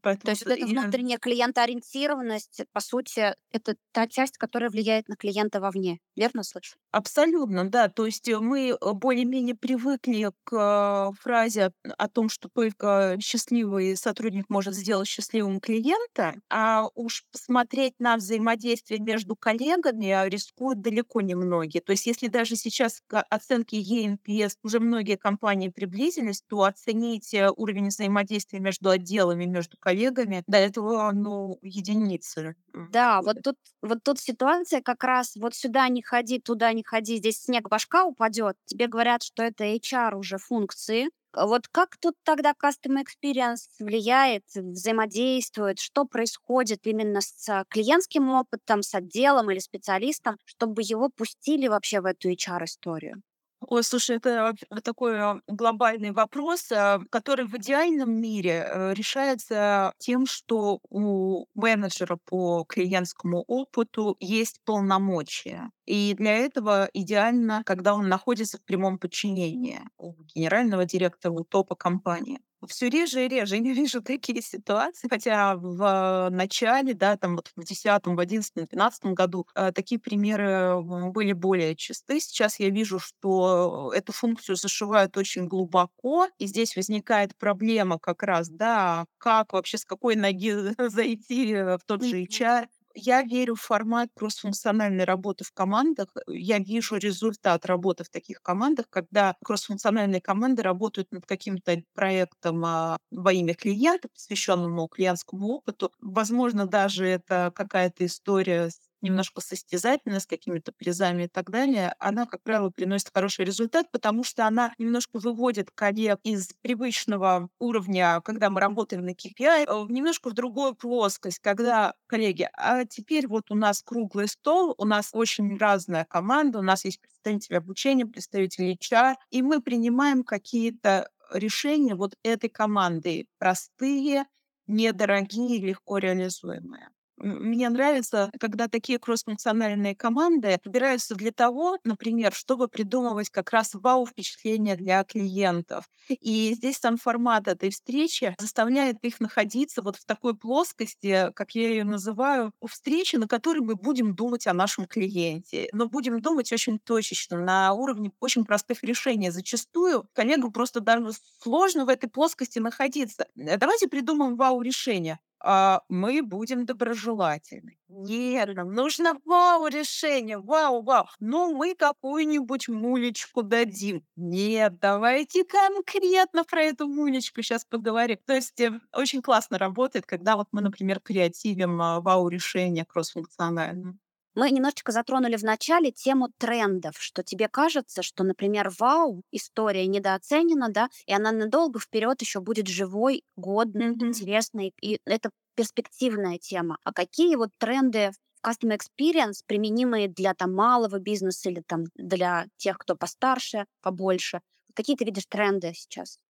Поэтому 0.03 0.25
То 0.27 0.31
есть 0.33 0.45
вот 0.45 0.53
эта 0.53 0.67
я... 0.67 0.81
внутренняя 0.83 1.19
клиентоориентированность, 1.19 2.61
по 2.73 2.81
сути, 2.81 3.35
это 3.51 3.77
та 3.93 4.07
часть, 4.07 4.37
которая 4.37 4.71
влияет 4.71 5.09
на 5.09 5.17
клиента 5.17 5.61
вовне. 5.61 5.99
Верно 6.15 6.43
слышу? 6.43 6.77
Абсолютно, 6.91 7.69
да. 7.69 7.89
То 7.89 8.05
есть 8.07 8.29
э, 8.29 8.39
мы 8.39 8.71
э, 8.71 8.93
более-менее 8.93 9.55
привыкли 9.55 10.31
к 10.45 10.53
э, 10.53 11.17
фразе 11.21 11.73
о 11.97 12.09
том, 12.09 12.29
что 12.29 12.49
только 12.49 13.17
счастливый 13.21 13.97
сотрудник 13.97 14.47
может 14.51 14.75
сделать 14.75 15.09
счастливым 15.09 15.61
клиента, 15.61 16.35
а 16.51 16.89
уж 16.95 17.25
посмотреть 17.33 17.95
на 17.99 18.17
взаимодействие 18.17 19.01
между 19.01 19.37
коллегами 19.37 20.29
рискуют 20.29 20.83
далеко 20.83 21.23
не 21.23 21.35
многие. 21.35 21.81
То 21.81 21.93
есть 21.93 22.07
если 22.07 22.29
даже 22.29 22.57
сейчас 22.57 23.01
к 23.07 23.23
оценке 23.23 23.81
ENPS 23.81 24.57
уже 24.63 24.81
многие 24.81 25.17
компании 25.17 25.69
приблизились, 25.69 26.43
то 26.43 26.65
оценить 26.65 27.35
уровень 27.57 27.89
взаимодействия 27.89 28.61
между 28.61 28.91
отделами, 28.91 29.47
между 29.47 29.78
коллегами, 29.81 30.43
до 30.47 30.59
этого, 30.59 31.11
ну, 31.13 31.59
единицы. 31.63 32.57
Да, 32.87 33.21
вот 33.23 33.43
тут, 33.43 33.57
вот 33.83 33.99
тут 34.03 34.19
ситуация 34.19 34.81
как 34.81 35.05
раз 35.05 35.37
вот 35.37 35.55
сюда 35.55 35.89
не 35.89 36.01
ходи, 36.03 36.39
туда 36.41 36.73
не 36.73 36.83
ходи, 36.83 37.17
здесь 37.19 37.43
снег 37.43 37.69
башка 37.69 38.05
упадет. 38.05 38.57
Тебе 38.65 38.87
говорят, 38.87 39.23
что 39.23 39.43
это 39.43 39.65
HR 39.65 40.15
уже 40.17 40.39
функции. 40.39 41.11
Вот 41.35 41.69
как 41.69 41.99
тут 41.99 42.15
тогда 42.25 42.53
Customer 42.53 43.05
Experience 43.05 43.69
влияет, 43.79 44.45
взаимодействует, 44.55 45.79
что 45.79 46.07
происходит 46.07 46.87
именно 46.87 47.21
с 47.21 47.65
клиентским 47.69 48.31
опытом, 48.31 48.83
с 48.83 48.95
отделом 48.95 49.51
или 49.51 49.59
специалистом, 49.59 50.39
чтобы 50.47 50.81
его 50.83 51.11
пустили 51.11 51.69
вообще 51.69 52.01
в 52.01 52.07
эту 52.07 52.29
HR-историю? 52.31 53.23
Ой, 53.71 53.83
слушай, 53.85 54.17
это 54.17 54.55
такой 54.83 55.19
а, 55.21 55.41
глобальный 55.47 56.13
вопрос, 56.13 56.73
а, 56.73 57.01
который 57.11 57.45
в 57.45 57.55
идеальном 57.59 58.11
мире 58.19 58.65
э, 58.67 58.95
решается 58.95 59.93
тем, 59.99 60.25
что 60.25 60.81
у 60.89 61.45
менеджера 61.55 62.17
по 62.25 62.65
клиентскому 62.65 63.45
опыту 63.47 64.17
есть 64.21 64.63
полномочия. 64.65 65.71
И 65.85 66.15
для 66.15 66.33
этого 66.37 66.89
идеально, 66.95 67.63
когда 67.65 67.95
он 67.95 68.09
находится 68.09 68.57
в 68.57 68.65
прямом 68.65 68.99
подчинении 68.99 69.81
у 69.99 70.15
генерального 70.35 70.87
директора, 70.87 71.33
у 71.35 71.45
топа 71.45 71.75
компании 71.75 72.41
все 72.67 72.89
реже 72.89 73.25
и 73.25 73.29
реже. 73.29 73.57
Я 73.57 73.73
вижу 73.73 74.03
такие 74.03 74.43
ситуации, 74.43 75.09
хотя 75.09 75.57
в 75.57 76.29
начале, 76.31 76.95
да, 76.95 77.17
там 77.17 77.37
вот 77.37 77.53
в 77.57 77.65
10 77.65 78.17
в 78.17 78.21
11 78.21 78.69
12 78.71 79.05
году 79.07 79.47
э, 79.55 79.73
такие 79.73 80.01
примеры 80.01 80.81
были 80.83 81.33
более 81.33 81.77
чисты. 81.77 82.21
Сейчас 82.21 82.59
я 82.59 82.71
вижу, 82.71 82.99
что 82.99 83.93
эту 83.95 84.13
функцию 84.13 84.57
зашивают 84.57 85.17
очень 85.17 85.47
глубоко, 85.47 86.29
и 86.39 86.47
здесь 86.47 86.77
возникает 86.77 87.37
проблема 87.37 87.99
как 87.99 88.23
раз, 88.23 88.49
да, 88.49 89.07
как 89.19 89.53
вообще, 89.53 89.79
с 89.79 89.85
какой 89.85 90.17
ноги 90.17 90.53
зайти 90.89 91.55
в 91.55 91.81
тот 91.87 92.03
же 92.05 92.23
HR, 92.23 92.67
я 92.99 93.23
верю 93.23 93.55
в 93.55 93.61
формат 93.61 94.11
кроссфункциональной 94.15 95.05
работы 95.05 95.45
в 95.45 95.53
командах. 95.53 96.09
Я 96.29 96.59
вижу 96.59 96.97
результат 96.97 97.67
работы 97.67 98.05
в 98.05 98.11
таких 98.11 98.43
командах, 98.43 98.87
когда 98.91 99.35
кроссфункциональные 99.45 100.21
команды 100.21 100.63
работают 100.63 101.11
над 101.13 101.27
каким-то 101.27 101.83
проектом 101.95 102.65
а, 102.65 102.99
во 103.11 103.33
имя 103.33 103.55
клиента, 103.55 104.09
посвященному 104.09 104.89
клиентскому 104.89 105.49
опыту. 105.49 105.93
Возможно, 106.01 106.67
даже 106.67 107.07
это 107.07 107.53
какая-то 107.55 108.07
история 108.07 108.71
с 108.71 108.79
немножко 109.01 109.41
состязательная, 109.41 110.21
с 110.21 110.27
какими-то 110.27 110.73
призами 110.73 111.25
и 111.25 111.29
так 111.29 111.51
далее, 111.51 111.95
она, 111.99 112.27
как 112.27 112.43
правило, 112.43 112.71
приносит 112.71 113.11
хороший 113.13 113.45
результат, 113.45 113.91
потому 113.93 114.25
что 114.25 114.47
она 114.47 114.73
немножко 114.79 115.19
выводит 115.19 115.71
коллег 115.71 116.19
из 116.23 116.51
привычного 116.63 117.49
уровня, 117.59 118.21
когда 118.25 118.51
мы 118.51 118.61
работаем 118.61 119.05
на 119.05 119.11
KPI, 119.11 119.67
э, 119.67 119.87
немножко 119.93 120.31
в 120.31 120.35
другую 120.35 120.75
плоскость, 120.75 121.39
когда, 121.41 121.95
коллеги, 122.07 122.49
а 122.55 122.85
теперь 122.85 123.27
вот 123.27 123.51
у 123.51 123.55
нас 123.55 123.83
круглый 123.83 124.29
стол, 124.29 124.75
у 124.79 124.85
нас 124.85 125.11
очень 125.13 125.57
разная 125.59 126.05
команда, 126.05 126.59
у 126.59 126.63
нас 126.63 126.85
есть 126.85 127.01
представители 127.01 127.57
обучения, 127.57 128.07
представители 128.07 128.77
HR, 128.81 129.17
и 129.31 129.43
мы 129.43 129.61
принимаем 129.63 130.25
какие-то 130.25 131.09
решения 131.33 131.95
вот 131.95 132.17
этой 132.23 132.49
команды, 132.51 133.27
простые, 133.39 134.25
недорогие, 134.67 135.59
легко 135.61 135.99
реализуемые. 135.99 136.91
Мне 137.21 137.69
нравится, 137.69 138.31
когда 138.39 138.69
такие 138.69 138.99
кроссфункциональные 139.01 139.97
команды 139.97 140.59
собираются 140.63 141.17
для 141.17 141.33
того, 141.33 141.79
например, 141.85 142.33
чтобы 142.33 142.69
придумывать 142.69 143.29
как 143.31 143.51
раз 143.51 143.71
вау-впечатления 143.75 144.77
для 144.77 145.03
клиентов. 145.03 145.87
И 146.09 146.55
здесь 146.55 146.77
сам 146.79 146.97
формат 146.97 147.49
этой 147.49 147.71
встречи 147.71 148.35
заставляет 148.39 148.99
их 149.03 149.19
находиться 149.21 149.83
вот 149.83 149.97
в 149.97 150.05
такой 150.05 150.37
плоскости, 150.37 151.31
как 151.35 151.53
я 151.57 151.69
ее 151.71 151.85
называю, 151.85 152.53
встречи, 152.65 153.17
на 153.17 153.27
которой 153.27 153.61
мы 153.61 153.75
будем 153.75 154.15
думать 154.15 154.47
о 154.47 154.53
нашем 154.55 154.87
клиенте. 154.87 155.69
Но 155.73 155.89
будем 155.89 156.21
думать 156.21 156.53
очень 156.53 156.79
точечно, 156.79 157.39
на 157.41 157.73
уровне 157.73 158.13
очень 158.21 158.45
простых 158.45 158.85
решений. 158.85 159.31
Зачастую 159.31 160.09
коллегам 160.13 160.53
просто 160.53 160.81
даже 160.81 161.11
сложно 161.43 161.85
в 161.85 161.89
этой 161.89 162.09
плоскости 162.09 162.61
находиться. 162.61 163.27
Давайте 163.35 163.89
придумаем 163.89 164.37
вау-решение 164.37 165.19
а, 165.41 165.83
мы 165.89 166.23
будем 166.23 166.67
доброжелательны. 166.67 167.79
Нет, 167.89 168.55
нам 168.55 168.73
нужно 168.73 169.15
вау-решение, 169.25 170.39
вау-вау. 170.39 171.07
Ну, 171.21 171.55
мы 171.55 171.75
какую-нибудь 171.75 172.69
мулечку 172.69 173.43
дадим. 173.43 174.05
Нет, 174.17 174.79
давайте 174.81 175.45
конкретно 175.45 176.45
про 176.45 176.63
эту 176.63 176.89
мулечку 176.89 177.43
сейчас 177.43 177.65
поговорим. 177.65 178.19
То 178.27 178.35
есть 178.35 178.61
э, 178.61 178.81
очень 178.93 179.23
классно 179.23 179.59
работает, 179.59 180.07
когда 180.07 180.37
вот 180.37 180.49
мы, 180.53 180.61
например, 180.61 181.01
креативим 181.01 181.81
а, 181.81 182.01
вау-решение 182.01 182.85
кроссфункциональное. 182.85 183.97
Мы 184.39 184.53
немножечко 184.53 184.93
затронули 184.93 185.35
в 185.37 185.43
начале 185.43 185.91
тему 185.91 186.29
трендов, 186.39 186.95
что 187.01 187.25
тебе 187.25 187.49
кажется, 187.49 188.05
что, 188.05 188.23
например, 188.23 188.71
вау, 188.79 189.25
история 189.33 189.85
недооценена, 189.89 190.69
да, 190.69 190.91
и 191.07 191.13
она 191.13 191.33
надолго 191.33 191.81
вперед 191.81 192.21
еще 192.21 192.39
будет 192.39 192.69
живой, 192.69 193.25
годной, 193.35 193.89
mm-hmm. 193.89 194.07
интересной, 194.07 194.75
и 194.81 195.01
это 195.05 195.31
перспективная 195.57 196.39
тема. 196.39 196.79
А 196.85 196.93
какие 196.93 197.35
вот 197.35 197.51
тренды 197.59 198.13
в 198.41 198.49
Customer 198.49 198.79
Experience, 198.79 199.43
применимые 199.45 200.07
для 200.07 200.35
там 200.35 200.55
малого 200.55 201.01
бизнеса 201.01 201.51
или 201.51 201.61
там 201.67 201.87
для 201.97 202.47
тех, 202.59 202.79
кто 202.79 202.95
постарше, 202.95 203.67
побольше, 203.83 204.41
какие 204.73 204.95
ты 204.95 205.05
видишь 205.05 205.27
тренды 205.27 205.73
сейчас? 205.75 206.21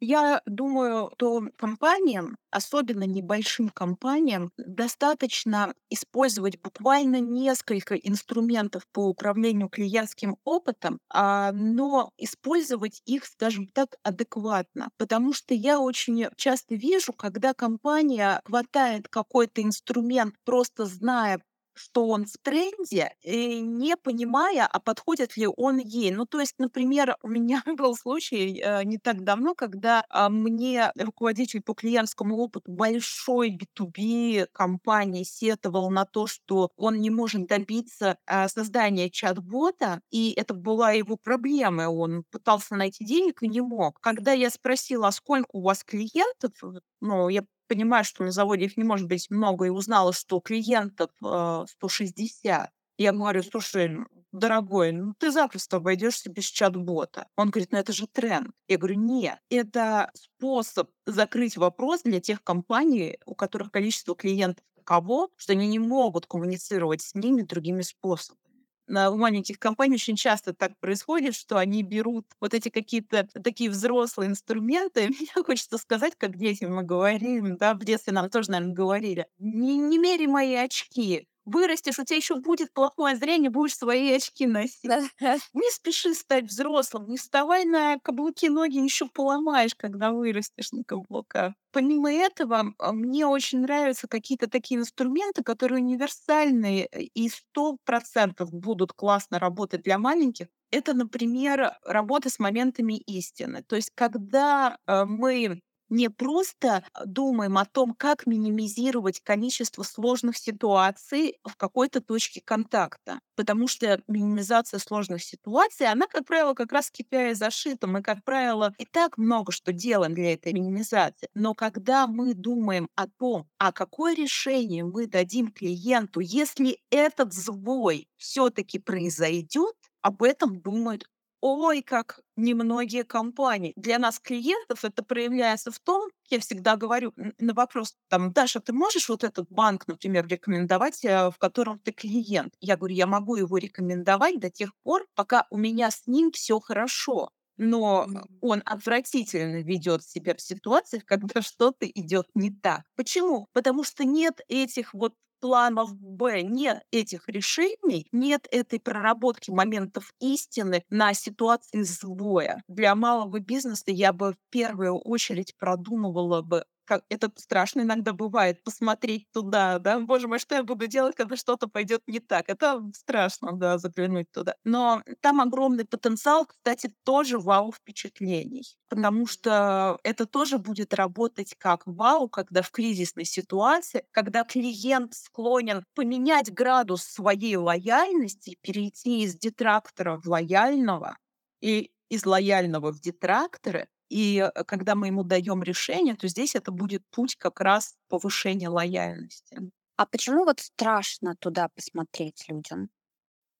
Я 0.00 0.42
думаю, 0.46 1.10
что 1.16 1.42
компаниям, 1.56 2.36
особенно 2.50 3.02
небольшим 3.02 3.68
компаниям, 3.68 4.52
достаточно 4.56 5.74
использовать 5.90 6.60
буквально 6.62 7.20
несколько 7.20 7.96
инструментов 7.96 8.84
по 8.92 9.08
управлению 9.08 9.68
клиентским 9.68 10.36
опытом, 10.44 11.00
а, 11.10 11.50
но 11.52 12.12
использовать 12.16 13.02
их, 13.06 13.24
скажем 13.24 13.66
так, 13.66 13.96
адекватно. 14.04 14.90
Потому 14.98 15.32
что 15.32 15.52
я 15.54 15.80
очень 15.80 16.28
часто 16.36 16.76
вижу, 16.76 17.12
когда 17.12 17.52
компания 17.52 18.40
хватает 18.44 19.08
какой-то 19.08 19.62
инструмент, 19.62 20.34
просто 20.44 20.86
зная 20.86 21.40
что 21.78 22.06
он 22.08 22.26
в 22.26 22.36
тренде, 22.42 23.12
и 23.22 23.60
не 23.60 23.96
понимая, 23.96 24.66
а 24.66 24.80
подходит 24.80 25.36
ли 25.36 25.46
он 25.46 25.78
ей. 25.78 26.10
Ну, 26.10 26.26
то 26.26 26.40
есть, 26.40 26.54
например, 26.58 27.16
у 27.22 27.28
меня 27.28 27.62
был 27.78 27.96
случай 27.96 28.60
э, 28.60 28.84
не 28.84 28.98
так 28.98 29.24
давно, 29.24 29.54
когда 29.54 30.04
а, 30.10 30.28
мне 30.28 30.92
руководитель 30.98 31.62
по 31.62 31.74
клиентскому 31.74 32.36
опыту 32.36 32.70
большой 32.72 33.50
B2B 33.56 34.48
компании 34.52 35.24
сетовал 35.24 35.90
на 35.90 36.04
то, 36.04 36.26
что 36.26 36.70
он 36.76 37.00
не 37.00 37.10
может 37.10 37.46
добиться 37.46 38.18
а, 38.26 38.48
создания 38.48 39.10
чат-бота, 39.10 40.00
и 40.10 40.32
это 40.32 40.54
была 40.54 40.92
его 40.92 41.16
проблема. 41.16 41.88
Он 41.88 42.24
пытался 42.30 42.74
найти 42.74 43.04
денег 43.04 43.42
и 43.42 43.48
не 43.48 43.60
мог. 43.60 44.00
Когда 44.00 44.32
я 44.32 44.50
спросила, 44.50 45.08
а 45.08 45.12
сколько 45.12 45.48
у 45.52 45.62
вас 45.62 45.84
клиентов, 45.84 46.52
ну, 47.00 47.28
я 47.28 47.42
понимаю, 47.68 48.04
что 48.04 48.24
на 48.24 48.32
заводе 48.32 48.64
их 48.64 48.76
не 48.76 48.84
может 48.84 49.06
быть 49.06 49.30
много, 49.30 49.66
и 49.66 49.70
узнала, 49.70 50.12
что 50.12 50.40
клиентов 50.40 51.10
э, 51.24 51.64
160. 51.68 52.70
Я 52.98 53.12
говорю, 53.12 53.42
слушай, 53.44 53.98
дорогой, 54.32 54.92
ну 54.92 55.14
ты 55.18 55.30
запросто 55.30 55.76
обойдешься 55.76 56.30
без 56.30 56.44
чат-бота. 56.44 57.28
Он 57.36 57.50
говорит, 57.50 57.72
ну 57.72 57.78
это 57.78 57.92
же 57.92 58.06
тренд. 58.06 58.50
Я 58.66 58.78
говорю, 58.78 58.96
нет, 58.96 59.38
это 59.50 60.10
способ 60.14 60.90
закрыть 61.06 61.56
вопрос 61.56 62.02
для 62.02 62.20
тех 62.20 62.42
компаний, 62.42 63.18
у 63.24 63.34
которых 63.34 63.70
количество 63.70 64.16
клиентов 64.16 64.64
таково, 64.76 65.28
что 65.36 65.52
они 65.52 65.68
не 65.68 65.78
могут 65.78 66.26
коммуницировать 66.26 67.02
с 67.02 67.14
ними 67.14 67.42
другими 67.42 67.82
способами 67.82 68.47
на 68.88 69.10
маленьких 69.10 69.58
компаниях 69.58 69.96
очень 70.00 70.16
часто 70.16 70.54
так 70.54 70.72
происходит, 70.80 71.34
что 71.34 71.58
они 71.58 71.82
берут 71.82 72.26
вот 72.40 72.54
эти 72.54 72.68
какие-то 72.70 73.28
такие 73.42 73.70
взрослые 73.70 74.30
инструменты. 74.30 75.08
Мне 75.20 75.44
хочется 75.44 75.78
сказать, 75.78 76.14
как 76.16 76.36
детям 76.36 76.74
мы 76.74 76.82
говорим, 76.84 77.56
да, 77.56 77.74
в 77.74 77.80
детстве 77.84 78.12
нам 78.12 78.30
тоже, 78.30 78.50
наверное, 78.50 78.74
говорили, 78.74 79.26
не, 79.38 79.76
не 79.78 79.98
мери 79.98 80.26
мои 80.26 80.54
очки, 80.54 81.28
вырастешь, 81.48 81.98
у 81.98 82.04
тебя 82.04 82.16
еще 82.16 82.36
будет 82.36 82.72
плохое 82.72 83.16
зрение, 83.16 83.50
будешь 83.50 83.76
свои 83.76 84.12
очки 84.12 84.46
носить. 84.46 84.82
Не 85.54 85.70
спеши 85.72 86.14
стать 86.14 86.44
взрослым, 86.44 87.08
не 87.08 87.16
вставай 87.16 87.64
на 87.64 87.98
каблуки, 88.02 88.46
ноги 88.48 88.78
еще 88.78 89.06
поломаешь, 89.08 89.74
когда 89.76 90.12
вырастешь 90.12 90.72
на 90.72 90.84
каблуках. 90.84 91.54
Помимо 91.72 92.10
этого, 92.12 92.72
а, 92.78 92.92
мне 92.92 93.26
очень 93.26 93.60
нравятся 93.60 94.08
какие-то 94.08 94.48
такие 94.48 94.80
инструменты, 94.80 95.42
которые 95.42 95.82
универсальные 95.82 96.86
и 96.86 97.28
сто 97.28 97.76
процентов 97.84 98.50
будут 98.52 98.92
классно 98.92 99.38
работать 99.38 99.82
для 99.82 99.98
маленьких. 99.98 100.46
Это, 100.70 100.94
например, 100.94 101.72
работа 101.84 102.28
с 102.30 102.38
моментами 102.38 102.94
истины. 102.98 103.62
То 103.66 103.76
есть, 103.76 103.90
когда 103.94 104.78
э, 104.86 105.04
мы 105.06 105.60
не 105.88 106.08
просто 106.10 106.84
а, 106.92 107.06
думаем 107.06 107.58
о 107.58 107.64
том, 107.64 107.94
как 107.94 108.26
минимизировать 108.26 109.20
количество 109.20 109.82
сложных 109.82 110.36
ситуаций 110.36 111.38
в 111.44 111.56
какой-то 111.56 112.00
точке 112.00 112.40
контакта. 112.44 113.20
Потому 113.36 113.68
что 113.68 114.00
минимизация 114.08 114.78
сложных 114.78 115.22
ситуаций, 115.22 115.86
она, 115.86 116.06
как 116.06 116.26
правило, 116.26 116.54
как 116.54 116.72
раз 116.72 116.90
KPI 116.90 117.34
зашита. 117.34 117.86
Мы, 117.86 118.02
как 118.02 118.24
правило, 118.24 118.74
и 118.78 118.84
так 118.84 119.16
много 119.18 119.52
что 119.52 119.72
делаем 119.72 120.14
для 120.14 120.34
этой 120.34 120.52
минимизации. 120.52 121.28
Но 121.34 121.54
когда 121.54 122.06
мы 122.06 122.34
думаем 122.34 122.88
о 122.94 123.06
том, 123.06 123.46
а 123.58 123.72
какое 123.72 124.14
решение 124.14 124.84
мы 124.84 125.06
дадим 125.06 125.50
клиенту, 125.52 126.20
если 126.20 126.78
этот 126.90 127.32
сбой 127.32 128.08
все-таки 128.16 128.78
произойдет, 128.78 129.74
об 130.02 130.22
этом 130.22 130.60
думают 130.60 131.04
Ой, 131.40 131.82
как 131.82 132.20
немногие 132.36 133.04
компании. 133.04 133.72
Для 133.76 133.98
нас, 134.00 134.18
клиентов, 134.18 134.84
это 134.84 135.04
проявляется 135.04 135.70
в 135.70 135.78
том, 135.78 136.10
я 136.30 136.40
всегда 136.40 136.76
говорю 136.76 137.12
на 137.38 137.54
вопрос, 137.54 137.94
там, 138.08 138.32
Даша, 138.32 138.58
ты 138.60 138.72
можешь 138.72 139.08
вот 139.08 139.22
этот 139.22 139.46
банк, 139.48 139.86
например, 139.86 140.26
рекомендовать, 140.26 141.04
э, 141.04 141.30
в 141.30 141.38
котором 141.38 141.78
ты 141.78 141.92
клиент? 141.92 142.54
Я 142.60 142.76
говорю, 142.76 142.94
я 142.96 143.06
могу 143.06 143.36
его 143.36 143.56
рекомендовать 143.56 144.40
до 144.40 144.50
тех 144.50 144.72
пор, 144.82 145.06
пока 145.14 145.46
у 145.50 145.56
меня 145.58 145.90
с 145.92 146.06
ним 146.08 146.32
все 146.32 146.58
хорошо. 146.58 147.30
Но 147.56 148.08
он 148.40 148.62
отвратительно 148.64 149.62
ведет 149.62 150.04
себя 150.04 150.34
в 150.34 150.40
ситуациях, 150.40 151.04
когда 151.04 151.40
что-то 151.42 151.86
идет 151.86 152.26
не 152.34 152.50
так. 152.50 152.82
Почему? 152.96 153.46
Потому 153.52 153.84
что 153.84 154.04
нет 154.04 154.40
этих 154.48 154.92
вот 154.92 155.14
планов 155.40 155.94
Б, 155.94 156.42
нет 156.42 156.82
этих 156.90 157.28
решений, 157.28 158.08
нет 158.12 158.46
этой 158.50 158.80
проработки 158.80 159.50
моментов 159.50 160.12
истины 160.20 160.84
на 160.90 161.14
ситуации 161.14 161.82
сбоя. 161.82 162.62
Для 162.68 162.94
малого 162.94 163.40
бизнеса 163.40 163.84
я 163.88 164.12
бы 164.12 164.32
в 164.32 164.36
первую 164.50 164.98
очередь 164.98 165.54
продумывала 165.58 166.42
бы 166.42 166.64
как 166.88 167.04
это 167.10 167.30
страшно 167.36 167.82
иногда 167.82 168.12
бывает, 168.14 168.64
посмотреть 168.64 169.30
туда, 169.32 169.78
да, 169.78 170.00
боже 170.00 170.26
мой, 170.26 170.38
что 170.38 170.54
я 170.54 170.62
буду 170.64 170.86
делать, 170.86 171.14
когда 171.16 171.36
что-то 171.36 171.68
пойдет 171.68 172.02
не 172.06 172.18
так. 172.20 172.48
Это 172.48 172.82
страшно, 172.94 173.52
да, 173.52 173.76
заглянуть 173.78 174.30
туда. 174.32 174.54
Но 174.64 175.02
там 175.20 175.40
огромный 175.42 175.84
потенциал, 175.84 176.46
кстати, 176.46 176.92
тоже 177.04 177.38
вау 177.38 177.72
впечатлений, 177.72 178.64
потому 178.88 179.26
что 179.26 179.98
это 180.02 180.24
тоже 180.26 180.58
будет 180.58 180.94
работать 180.94 181.54
как 181.58 181.82
вау, 181.86 182.28
когда 182.28 182.62
в 182.62 182.70
кризисной 182.70 183.26
ситуации, 183.26 184.04
когда 184.10 184.44
клиент 184.44 185.14
склонен 185.14 185.84
поменять 185.94 186.52
градус 186.52 187.02
своей 187.04 187.56
лояльности, 187.56 188.56
перейти 188.62 189.24
из 189.24 189.34
детрактора 189.36 190.18
в 190.18 190.26
лояльного, 190.26 191.18
и 191.60 191.90
из 192.08 192.24
лояльного 192.24 192.92
в 192.92 193.00
детракторы, 193.00 193.88
и 194.08 194.38
э, 194.54 194.64
когда 194.64 194.94
мы 194.94 195.08
ему 195.08 195.24
даем 195.24 195.62
решение, 195.62 196.14
то 196.16 196.28
здесь 196.28 196.54
это 196.54 196.70
будет 196.72 197.02
путь 197.10 197.36
как 197.36 197.60
раз 197.60 197.96
повышения 198.08 198.68
лояльности. 198.68 199.58
А 199.96 200.06
почему 200.06 200.44
вот 200.44 200.60
страшно 200.60 201.34
туда 201.36 201.68
посмотреть 201.74 202.44
людям? 202.48 202.90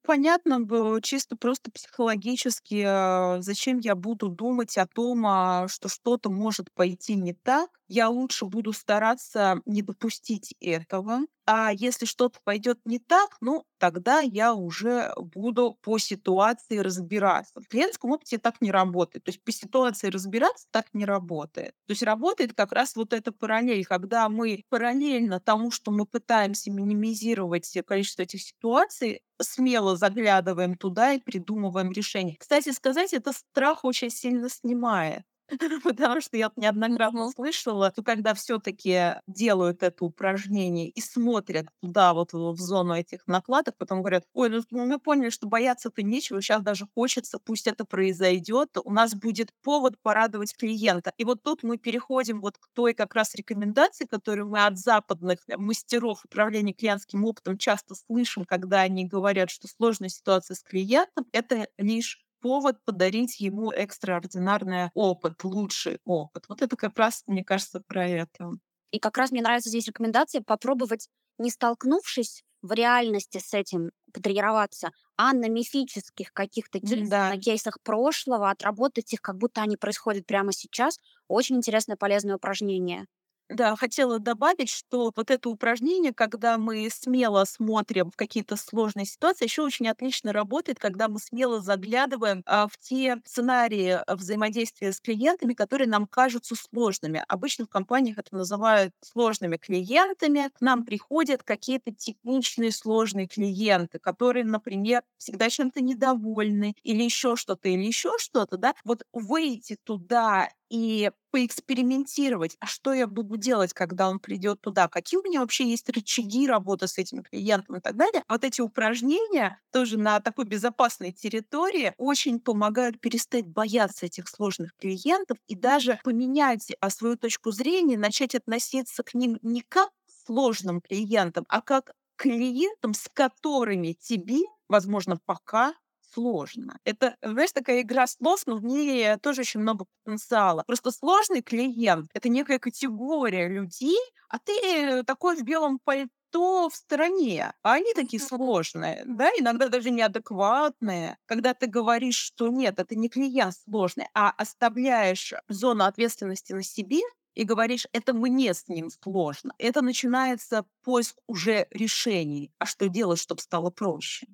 Понятно 0.03 0.59
чисто 1.03 1.37
просто 1.37 1.71
психологически, 1.71 2.83
а, 2.87 3.39
зачем 3.43 3.79
я 3.79 3.95
буду 3.95 4.29
думать 4.29 4.79
о 4.79 4.87
том, 4.87 5.27
а, 5.27 5.69
что 5.69 5.89
что-то 5.89 6.31
может 6.31 6.73
пойти 6.73 7.15
не 7.15 7.35
так. 7.35 7.78
Я 7.89 8.09
лучше 8.11 8.45
буду 8.45 8.73
стараться 8.75 9.61
не 9.65 9.83
допустить 9.83 10.55
этого. 10.61 11.21
А 11.47 11.73
если 11.73 12.05
что-то 12.05 12.39
пойдет 12.45 12.79
не 12.85 12.99
так, 12.99 13.39
ну, 13.41 13.65
тогда 13.79 14.21
я 14.21 14.53
уже 14.55 15.15
буду 15.17 15.79
по 15.81 15.97
ситуации 15.99 16.77
разбираться. 16.79 17.59
В 17.59 17.67
клиентском 17.69 18.11
опыте 18.11 18.37
так 18.37 18.61
не 18.61 18.71
работает. 18.71 19.25
То 19.25 19.31
есть 19.31 19.43
по 19.43 19.51
ситуации 19.53 20.09
разбираться 20.11 20.67
так 20.71 20.87
не 20.93 21.07
работает. 21.07 21.73
То 21.87 21.93
есть 21.93 22.03
работает 22.03 22.53
как 22.53 22.73
раз 22.73 22.95
вот 22.97 23.15
эта 23.15 23.33
параллель, 23.33 23.87
когда 23.87 24.29
мы 24.29 24.63
параллельно 24.69 25.41
тому, 25.41 25.71
что 25.71 25.91
мы 25.91 26.05
пытаемся 26.05 26.71
минимизировать 26.71 27.75
количество 27.87 28.23
этих 28.23 28.43
ситуаций, 28.43 29.23
смело 29.41 29.97
заглядываем 29.97 30.77
туда 30.77 31.13
и 31.15 31.21
придумываем 31.21 31.91
решение. 31.93 32.37
Кстати 32.39 32.71
сказать, 32.73 33.15
это 33.15 33.33
страх 33.33 33.85
очень 33.85 34.11
сильно 34.11 34.51
снимает. 34.51 35.23
Потому 35.83 36.21
что 36.21 36.37
я 36.37 36.51
неоднократно 36.57 37.31
слышала, 37.31 37.91
что 37.93 38.03
когда 38.03 38.35
все-таки 38.35 39.15
делают 39.27 39.83
это 39.83 40.05
упражнение 40.05 40.89
и 40.91 41.01
смотрят 41.01 41.67
туда, 41.81 42.13
вот 42.13 42.33
в 42.33 42.57
зону 42.57 42.95
этих 42.95 43.27
накладок, 43.27 43.77
потом 43.79 44.01
говорят, 44.01 44.25
ой, 44.35 44.51
ну 44.51 44.63
мы 44.87 44.99
поняли, 44.99 45.31
что 45.31 45.47
бояться-то 45.47 46.03
нечего, 46.03 46.43
сейчас 46.43 46.63
даже 46.63 46.87
хочется, 46.95 47.39
пусть 47.43 47.67
это 47.67 47.85
произойдет, 47.85 48.77
у 48.85 48.91
нас 48.93 49.15
будет 49.15 49.51
повод 49.63 49.95
порадовать 50.03 50.55
клиента. 50.57 51.13
И 51.17 51.25
вот 51.25 51.43
тут 51.43 51.63
мы 51.63 51.79
переходим 51.79 52.41
вот 52.41 52.59
к 52.59 52.69
той 52.75 52.93
как 52.93 53.15
раз 53.15 53.35
рекомендации, 53.35 54.05
которую 54.07 54.49
мы 54.49 54.65
от 54.67 54.77
западных 54.79 55.39
мастеров 55.57 56.25
управления 56.27 56.75
клиентским 56.75 57.25
опытом 57.25 57.57
часто 57.57 57.95
слышим, 57.95 58.45
когда 58.45 58.81
они 58.83 59.07
говорят, 59.07 59.51
что 59.51 59.67
сложная 59.67 60.11
ситуация 60.11 60.55
с 60.57 60.63
клиентом— 60.63 61.27
это 61.33 61.69
лишь 61.79 62.19
повод 62.41 62.77
подарить 62.85 63.41
ему 63.41 63.71
экстраординарный 63.71 64.91
опыт, 64.95 65.43
лучший 65.45 65.99
опыт. 66.05 66.45
Вот 66.49 66.63
это 66.63 66.77
как 66.77 66.99
раз, 66.99 67.23
мне 67.27 67.45
кажется, 67.45 67.81
про 67.81 68.07
это. 68.07 68.53
И 68.91 68.99
как 68.99 69.19
раз 69.19 69.31
мне 69.31 69.43
нравится 69.43 69.69
здесь 69.69 69.87
рекомендация 69.87 70.43
попробовать, 70.43 71.09
не 71.39 71.51
столкнувшись 71.51 72.43
в 72.63 72.73
реальности 72.73 73.39
с 73.39 73.55
этим, 73.55 73.91
потренироваться, 74.13 74.91
а 75.17 75.33
на 75.33 75.49
мифических 75.49 76.33
каких-то 76.33 76.81
кейсах, 76.81 77.09
да. 77.09 77.29
на 77.29 77.39
кейсах 77.39 77.79
прошлого, 77.83 78.51
отработать 78.51 79.13
их, 79.13 79.21
как 79.21 79.37
будто 79.37 79.63
они 79.63 79.77
происходят 79.77 80.27
прямо 80.27 80.53
сейчас. 80.53 80.99
Очень 81.29 81.57
интересное, 81.57 81.97
полезное 81.97 82.37
упражнение. 82.37 83.07
Да, 83.51 83.77
хотела 83.77 84.19
добавить, 84.19 84.69
что 84.69 85.11
вот 85.17 85.31
это 85.31 85.49
упражнение, 85.49 86.13
когда 86.13 86.59
мы 86.59 86.87
смело 86.91 87.45
смотрим 87.47 88.11
в 88.11 88.17
какие-то 88.17 88.57
сложные 88.57 89.07
ситуации, 89.07 89.47
еще 89.47 89.63
очень 89.63 89.89
отлично 89.89 90.35
работает, 90.35 90.79
когда 90.79 91.09
мы 91.09 91.19
смело 91.19 91.59
заглядываем 91.63 92.43
а, 92.45 92.69
в 92.69 92.77
те 92.77 93.17
сценарии 93.25 93.99
а, 94.07 94.17
взаимодействия 94.17 94.93
с 94.93 95.01
клиентами, 95.01 95.55
которые 95.55 95.89
нам 95.89 96.07
кажутся 96.07 96.57
сложными. 96.57 97.25
Обычно 97.27 97.65
в 97.65 97.71
компаниях 97.71 98.19
это 98.19 98.37
называют 98.37 98.93
сложными 99.03 99.57
клиентами. 99.57 100.51
К 100.55 100.61
нам 100.61 100.85
приходят 100.85 101.43
какие-то 101.43 101.91
техничные 101.95 102.71
сложные 102.71 103.29
клиенты, 103.29 103.99
которые, 103.99 104.45
например, 104.45 105.03
всегда 105.17 105.49
чем-то 105.49 105.81
недовольны 105.81 106.75
или 106.83 107.03
еще 107.03 107.35
что-то, 107.35 107.71
или 107.71 107.85
еще 107.85 108.13
что-то, 108.19 108.59
да. 108.59 108.75
Вот 108.85 109.05
выйти 109.15 109.79
туда 109.85 110.51
и 110.71 111.11
поэкспериментировать, 111.31 112.57
а 112.61 112.67
что 112.67 112.93
я 112.93 113.07
буду 113.07 113.37
делать, 113.37 113.73
когда 113.75 114.09
он 114.09 114.19
придет 114.19 114.61
туда, 114.61 114.89
какие 114.89 115.19
у 115.21 115.23
меня 115.23 115.41
вообще 115.41 115.69
есть 115.69 115.89
рычаги 115.89 116.47
работы 116.47 116.89
с 116.89 116.99
этим 116.99 117.23
клиентом 117.23 117.77
и 117.77 117.81
так 117.81 117.97
далее. 117.97 118.23
Вот 118.29 118.45
эти 118.45 118.61
упражнения 118.61 119.61
тоже 119.73 119.99
на 119.99 120.21
такой 120.21 120.47
безопасной 120.47 121.13
территории 121.13 121.95
очень 121.99 122.41
помогают 122.41 123.01
перестать 123.01 123.47
бояться 123.47 124.07
этих 124.07 124.29
сложных 124.29 124.75
клиентов 124.77 125.39
и 125.47 125.55
даже 125.55 126.01
поменять 126.03 126.73
а, 126.81 126.91
свою 126.91 127.17
точку 127.17 127.51
зрения, 127.51 127.99
начать 127.99 128.35
относиться 128.35 129.03
к 129.03 129.15
ним 129.15 129.39
не 129.43 129.63
как 129.63 129.91
к 129.91 130.27
сложным 130.27 130.81
клиентам, 130.81 131.45
а 131.49 131.61
как 131.61 131.93
клиентам, 132.17 132.95
с 132.95 133.09
которыми 133.13 133.93
тебе, 133.93 134.41
возможно, 134.69 135.19
пока 135.25 135.75
сложно. 136.13 136.79
Это, 136.85 137.17
знаешь, 137.23 137.53
такая 137.53 137.83
игра 137.83 138.07
слов, 138.07 138.43
но 138.47 138.57
в 138.57 138.65
ней 138.65 139.17
тоже 139.19 139.43
очень 139.43 139.61
много 139.61 139.87
потенциала. 140.05 140.65
Просто 140.67 140.91
сложный 140.91 141.43
клиент— 141.43 142.11
это 142.15 142.29
некая 142.29 142.59
категория 142.59 143.49
людей, 143.49 143.99
а 144.29 144.39
ты 144.39 145.03
такой 145.05 145.37
в 145.37 145.43
белом 145.43 145.79
пальто 145.85 146.69
в 146.69 146.75
стороне, 146.75 147.53
а 147.63 147.75
они 147.75 147.95
такие 147.95 148.21
сложные, 148.21 149.03
да, 149.07 149.31
иногда 149.39 149.69
даже 149.69 149.91
неадекватные. 149.91 151.17
Когда 151.27 151.55
ты 151.55 151.67
говоришь, 151.67 152.17
что 152.17 152.49
нет, 152.49 152.79
это 152.79 152.95
не 152.95 153.09
клиент 153.09 153.55
сложный, 153.65 154.07
а 154.15 154.31
оставляешь 154.31 155.33
зону 155.49 155.85
ответственности 155.85 156.53
на 156.53 156.63
себе, 156.63 157.01
и 157.35 157.45
говоришь, 157.45 157.87
это 157.93 158.15
мне 158.15 158.53
с 158.53 158.67
ним 158.69 158.91
сложно. 158.91 159.55
Это 159.59 159.81
начинается 159.81 160.67
поиск 160.83 161.17
уже 161.29 161.69
решений. 161.71 162.51
А 162.59 162.67
что 162.67 162.89
делать, 162.89 163.21
чтобы 163.21 163.41
стало 163.41 163.71
проще? 163.71 164.27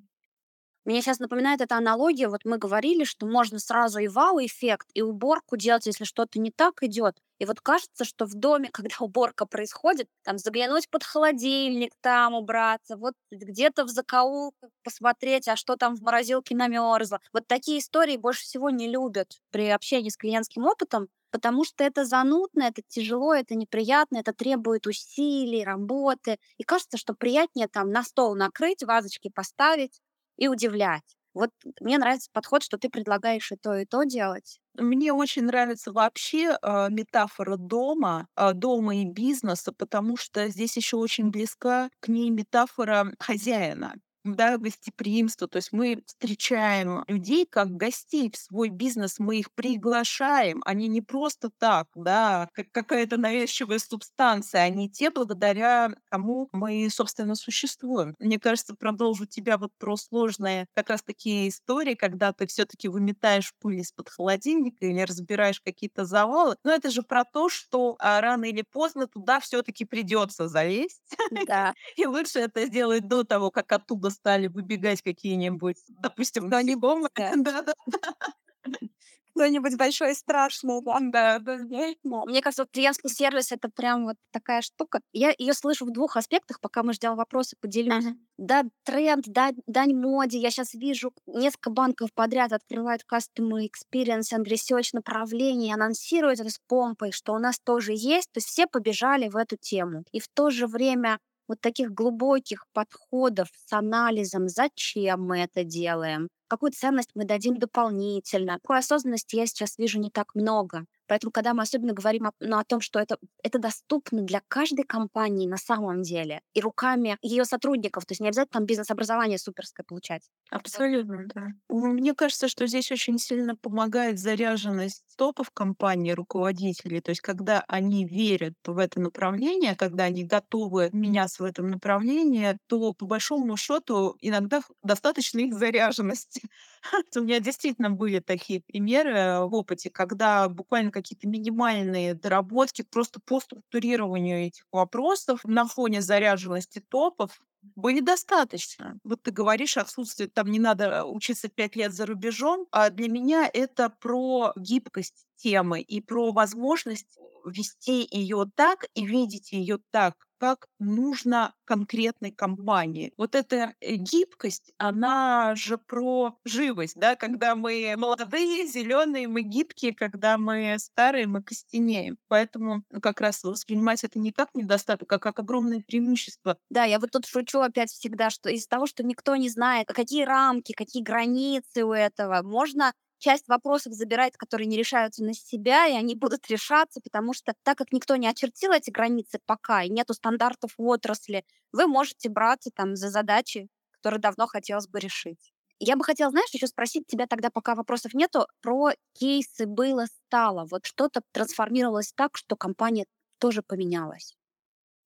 Мне 0.85 1.01
сейчас 1.01 1.19
напоминает 1.19 1.63
эта 1.63 1.77
аналогия. 1.77 2.29
Вот 2.29 2.43
мы 2.45 2.59
говорили, 2.59 3.05
что 3.05 3.27
можно 3.27 3.59
сразу 3.59 4.01
и 4.01 4.09
вау-эффект, 4.09 4.89
и 4.93 5.01
уборку 5.01 5.57
делать, 5.57 5.87
если 5.87 6.05
что-то 6.05 6.39
не 6.39 6.51
так 6.51 6.83
идет. 6.83 7.17
И 7.39 7.47
вот 7.47 7.61
кажется, 7.61 8.05
что 8.05 8.27
в 8.27 8.35
доме, 8.35 8.69
когда 8.73 8.97
уборка 9.01 9.47
происходит, 9.47 10.09
там 10.23 10.39
заглянуть 10.39 10.91
под 10.91 11.05
холодильник, 11.05 11.93
там 12.01 12.35
убраться, 12.35 12.97
вот 12.97 13.15
где-то 13.31 13.85
в 13.85 13.89
закоулках 13.89 14.71
посмотреть, 14.83 15.49
а 15.49 15.57
что 15.57 15.77
там 15.77 15.97
в 15.97 16.03
морозилке 16.03 16.55
намерзло. 16.55 17.21
Вот 17.33 17.47
такие 17.47 17.79
истории 17.79 18.17
больше 18.19 18.43
всего 18.43 18.69
не 18.71 18.89
любят 18.89 19.41
при 19.51 19.69
общении 19.69 20.11
с 20.11 20.17
клиентским 20.19 20.67
опытом, 20.67 21.09
потому 21.31 21.65
что 21.65 21.83
это 21.83 22.05
занудно, 22.05 22.65
это 22.65 22.83
тяжело, 22.87 23.35
это 23.35 23.55
неприятно, 23.55 24.19
это 24.19 24.33
требует 24.35 24.87
усилий, 24.87 25.65
работы. 25.65 26.39
И 26.59 26.63
кажется, 26.63 26.99
что 26.99 27.15
приятнее 27.15 27.69
там 27.69 27.91
на 27.91 28.03
стол 28.05 28.35
накрыть, 28.37 28.83
вазочки 28.85 29.31
поставить, 29.35 30.01
и 30.37 30.49
удивлять. 30.49 31.17
Вот 31.35 31.51
мне 31.81 31.99
нравится 31.99 32.31
подход, 32.33 32.63
что 32.63 32.79
ты 32.79 32.89
предлагаешь 32.89 33.51
и 33.53 33.57
то, 33.57 33.75
и 33.77 33.85
то 33.87 34.05
делать. 34.05 34.61
Мне 34.77 35.13
очень 35.13 35.45
нравится 35.45 35.93
вообще 35.93 36.57
э, 36.63 36.89
метафора 36.91 37.57
дома, 37.57 38.29
э, 38.37 38.53
дома 38.55 38.97
и 38.97 39.05
бизнеса, 39.05 39.73
потому 39.77 40.17
что 40.17 40.49
здесь 40.49 40.77
еще 40.77 40.97
очень 40.97 41.31
близка 41.31 41.91
к 42.01 42.09
ней 42.09 42.31
метафора 42.31 43.13
хозяина 43.19 43.95
да, 44.25 44.59
гостеприимство. 44.59 45.47
То 45.49 45.57
есть 45.57 45.73
мы 45.73 46.03
встречаем 46.07 47.05
людей 47.09 47.47
как 47.47 47.71
гостей 47.77 48.31
в 48.31 48.37
свой 48.37 48.69
бизнес, 48.71 49.19
мы 49.19 49.39
их 49.39 49.53
приглашаем. 49.55 50.63
Они 50.65 50.89
не 50.89 51.01
просто 51.03 51.51
так, 51.59 51.89
да, 51.95 52.49
как 52.55 52.71
какая-то 52.73 53.17
навязчивая 53.19 53.79
субстанция, 53.79 54.63
они 54.63 54.91
те, 54.91 55.11
благодаря 55.11 55.91
кому 56.11 56.49
мы, 56.53 56.89
собственно, 56.91 57.35
существуем. 57.35 58.15
Мне 58.19 58.39
кажется, 58.39 58.75
продолжу 58.75 59.27
тебя 59.27 59.59
вот 59.59 59.73
про 59.79 59.97
сложные 59.97 60.67
как 60.75 60.91
раз 60.91 61.03
такие 61.03 61.49
истории, 61.49 61.95
когда 61.95 62.33
ты 62.33 62.47
все 62.47 62.65
таки 62.65 62.89
выметаешь 62.89 63.53
пыль 63.61 63.81
из-под 63.81 64.09
холодильника 64.09 64.87
или 64.87 65.01
разбираешь 65.01 65.61
какие-то 65.61 66.05
завалы. 66.05 66.57
Но 66.65 66.73
это 66.73 66.91
же 66.91 67.03
про 67.03 67.25
то, 67.25 67.49
что 67.49 67.97
а, 67.99 68.21
рано 68.21 68.45
или 68.47 68.63
поздно 68.63 69.07
туда 69.07 69.41
все 69.41 69.63
таки 69.63 69.85
придется 69.85 70.49
залезть. 70.49 71.03
Да. 71.31 71.75
И 71.97 72.07
лучше 72.07 72.41
это 72.41 72.67
сделать 72.67 73.07
до 73.09 73.25
того, 73.25 73.51
как 73.51 73.71
оттуда 73.73 74.11
стали 74.15 74.47
выбегать 74.47 75.03
какие-нибудь, 75.03 75.77
допустим, 75.89 76.49
кто-нибудь. 76.49 77.11
Кто-нибудь 79.35 79.77
большой 79.77 80.13
и 80.13 80.15
страшный, 80.15 80.81
да? 80.81 81.01
Да, 81.01 81.39
да. 81.41 81.59
Мне 82.05 82.41
кажется, 82.41 82.63
вот 82.63 82.71
клиентский 82.71 83.11
сервис— 83.11 83.51
это 83.53 83.69
прям 83.69 84.05
вот 84.05 84.17
такая 84.31 84.63
штука. 84.63 85.01
Я 85.13 85.35
ее 85.37 85.55
слышу 85.55 85.87
в 85.87 85.91
двух 85.93 86.17
аспектах, 86.17 86.61
пока 86.61 86.85
мы 86.85 86.93
ждем 86.93 87.17
вопросы, 87.17 87.57
поделюсь. 87.61 88.05
Мгм. 88.05 88.19
Да, 88.39 88.65
тренд, 88.85 89.25
да, 89.27 89.51
дань 89.67 89.95
моде. 89.95 90.39
Я 90.39 90.51
сейчас 90.51 90.75
вижу, 90.75 91.13
несколько 91.27 91.71
банков 91.71 92.11
подряд 92.15 92.53
открывают 92.53 93.03
Customer 93.13 93.61
Experience 93.67 94.33
and 94.33 94.45
Research 94.45 94.91
направление, 94.93 95.75
анонсируют 95.75 96.39
это 96.39 96.51
с 96.51 96.61
помпой, 96.69 97.11
что 97.11 97.33
у 97.33 97.39
нас 97.41 97.59
тоже 97.59 97.93
есть. 97.93 98.31
То 98.31 98.39
есть 98.39 98.47
все 98.49 98.69
побежали 98.69 99.29
в 99.29 99.37
эту 99.37 99.57
тему. 99.57 100.05
И 100.13 100.21
в 100.21 100.29
то 100.29 100.51
же 100.51 100.69
время 100.69 101.19
вот 101.49 101.61
таких 101.61 101.93
глубоких 101.93 102.67
подходов 102.73 103.49
с 103.67 103.73
анализом, 103.73 104.49
зачем 104.49 105.23
мы 105.27 105.41
это 105.41 105.65
делаем, 105.65 106.29
какую 106.55 106.73
ценность 106.73 107.11
мы 107.15 107.25
дадим 107.25 107.57
дополнительно. 107.59 108.59
Такой 108.63 108.79
осознанности 108.79 109.37
я 109.37 109.47
сейчас 109.47 109.79
вижу 109.79 109.99
не 110.01 110.11
так 110.11 110.35
много. 110.35 110.87
Поэтому, 111.07 111.33
когда 111.33 111.53
мы 111.53 111.63
особенно 111.63 111.93
говорим 111.93 112.27
о, 112.27 112.33
ну, 112.41 112.59
о 112.59 112.65
том, 112.65 112.81
что 112.81 112.99
это, 112.99 113.19
это 113.43 113.59
доступно 113.59 114.23
для 114.23 114.41
каждой 114.49 114.85
компании 114.85 115.47
на 115.47 115.59
самом 115.59 116.03
деле, 116.03 116.41
и 116.55 116.61
руками 116.61 117.19
ее 117.21 117.45
сотрудников, 117.45 118.07
то 118.07 118.13
есть 118.13 118.21
не 118.21 118.29
обязательно 118.29 118.61
там 118.61 118.65
бизнес-образование 118.65 119.39
суперское 119.39 119.85
получать. 119.87 120.23
Абсолютно, 120.51 121.27
да. 121.35 121.49
Мне 121.69 122.15
кажется, 122.15 122.49
что 122.49 122.67
здесь 122.67 122.91
очень 122.91 123.19
сильно 123.19 123.55
помогает 123.57 124.19
заряженность 124.19 125.05
топов 125.17 125.51
компании, 125.51 126.13
руководителей. 126.13 127.01
То 127.01 127.11
есть, 127.11 127.21
когда 127.21 127.65
они 127.69 128.07
верят 128.07 128.55
в 128.65 128.79
это 128.79 129.01
направление, 129.01 129.77
когда 129.77 130.05
они 130.05 130.25
готовы 130.25 130.89
меняться 130.93 131.43
в 131.43 131.47
этом 131.47 131.69
направлении, 131.69 132.57
то 132.67 132.93
по 132.95 133.07
большому 133.07 133.57
счету 133.57 134.17
иногда 134.21 134.63
достаточно 134.83 135.41
их 135.41 135.55
заряженности. 135.55 136.43
У 137.17 137.21
меня 137.21 137.41
действительно 137.41 137.91
были 137.91 138.21
такие 138.21 138.61
примеры 138.61 139.47
в 139.47 139.55
опыте, 139.55 139.91
когда 139.91 140.49
буквально 140.49 140.91
какие-то 140.91 141.29
минимальные 141.29 142.15
доработки 142.15 142.83
просто 142.83 143.21
по 143.25 143.41
структурированию 143.41 144.47
этих 144.47 144.65
вопросов 144.73 145.41
на 145.45 145.67
фоне 145.67 146.01
заряженности 146.03 146.81
топов 146.89 147.41
были 147.77 148.01
достаточно. 148.01 148.99
Вот 149.05 149.23
ты 149.23 149.31
говоришь, 149.31 149.77
отсутствие 149.79 150.29
там 150.29 150.51
не 150.51 150.59
надо 150.59 151.05
учиться 151.05 151.49
пять 151.49 151.77
лет 151.77 151.93
за 151.93 152.05
рубежом, 152.07 152.67
а 152.71 152.91
для 152.91 153.09
меня 153.09 153.49
это 153.53 153.89
про 153.89 154.53
гибкость 154.57 155.27
темы 155.37 155.81
и 155.81 156.01
про 156.03 156.33
возможность 156.33 157.19
вести 157.47 158.07
ее 158.11 158.47
так 158.55 158.87
и 158.95 159.07
видеть 159.07 159.53
ее 159.53 159.79
так, 159.91 160.24
как 160.39 160.67
нужно 160.79 161.55
конкретной 161.65 162.31
компании. 162.31 163.13
Вот 163.17 163.35
эта 163.35 163.75
э, 163.81 163.95
гибкость, 163.95 164.73
она 164.79 165.55
же 165.57 165.79
про 165.79 166.39
живость, 166.45 166.97
да, 166.97 167.17
когда 167.17 167.55
мы 167.55 167.95
молодые, 167.97 168.67
зеленые, 168.67 169.29
мы 169.29 169.43
гибкие, 169.43 169.95
когда 169.95 170.39
мы 170.39 170.77
старые, 170.79 171.27
мы 171.27 171.43
костенеем. 171.43 172.19
Поэтому 172.29 172.83
ну, 172.91 173.01
как 173.01 173.21
раз 173.21 173.43
воспринимать 173.45 174.05
это 174.05 174.19
не 174.19 174.33
как 174.33 174.51
недостаток, 174.55 175.13
а 175.13 175.19
как 175.19 175.39
огромное 175.39 175.81
преимущество. 175.81 176.59
Да, 176.71 176.85
я 176.85 176.99
вот 176.99 177.11
тут 177.11 177.27
шучу 177.27 177.61
опять 177.61 177.91
всегда, 177.91 178.31
что 178.31 178.51
из-за 178.51 178.69
того, 178.69 178.87
что 178.87 179.03
никто 179.03 179.37
не 179.37 179.49
знает, 179.49 179.89
какие 179.89 180.25
рамки, 180.25 180.73
какие 180.73 181.03
границы 181.03 181.85
у 181.85 181.93
этого, 181.93 182.43
можно 182.43 182.93
часть 183.25 183.49
вопросов 183.49 183.95
забирать, 183.95 184.37
которые 184.37 184.67
не 184.67 184.77
решаются 184.77 185.25
на 185.25 185.33
себя, 185.33 185.87
и 185.87 185.95
они 185.95 186.15
будут 186.15 186.47
решаться, 186.51 187.01
потому 187.01 187.33
что 187.33 187.55
так 187.63 187.79
как 187.79 187.91
никто 187.93 188.17
не 188.17 188.29
очертил 188.29 188.73
эти 188.73 188.91
границы 188.91 189.39
пока, 189.47 189.83
и 189.83 189.89
нету 189.89 190.13
стандартов 190.13 190.75
в 190.77 190.83
отрасли, 190.87 191.45
вы 191.73 191.87
можете 191.87 192.29
браться 192.29 192.71
там 192.75 192.97
за 192.97 193.09
задачи, 193.09 193.69
которые 193.91 194.21
давно 194.21 194.47
хотелось 194.47 194.89
бы 194.89 195.01
решить. 195.01 195.53
Я 195.79 195.97
бы 195.97 196.05
хотела, 196.05 196.31
знаешь, 196.31 196.51
еще 196.53 196.67
спросить 196.67 197.07
тебя 197.07 197.27
тогда, 197.27 197.49
пока 197.51 197.75
вопросов 197.75 198.13
нету, 198.15 198.47
про 198.61 198.91
кейсы 199.15 199.67
было-стало. 199.67 200.67
Вот 200.71 200.85
что-то 200.85 201.23
трансформировалось 201.33 202.13
так, 202.15 202.37
что 202.37 202.57
компания 202.57 203.07
тоже 203.39 203.63
поменялась. 203.63 204.37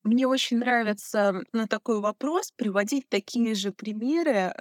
Мне 0.05 0.27
очень 0.27 0.59
нравится 0.59 1.43
на 1.53 1.67
такой 1.67 2.01
вопрос 2.01 2.53
приводить 2.57 3.09
такие 3.09 3.55
же 3.55 3.73
примеры 3.73 4.55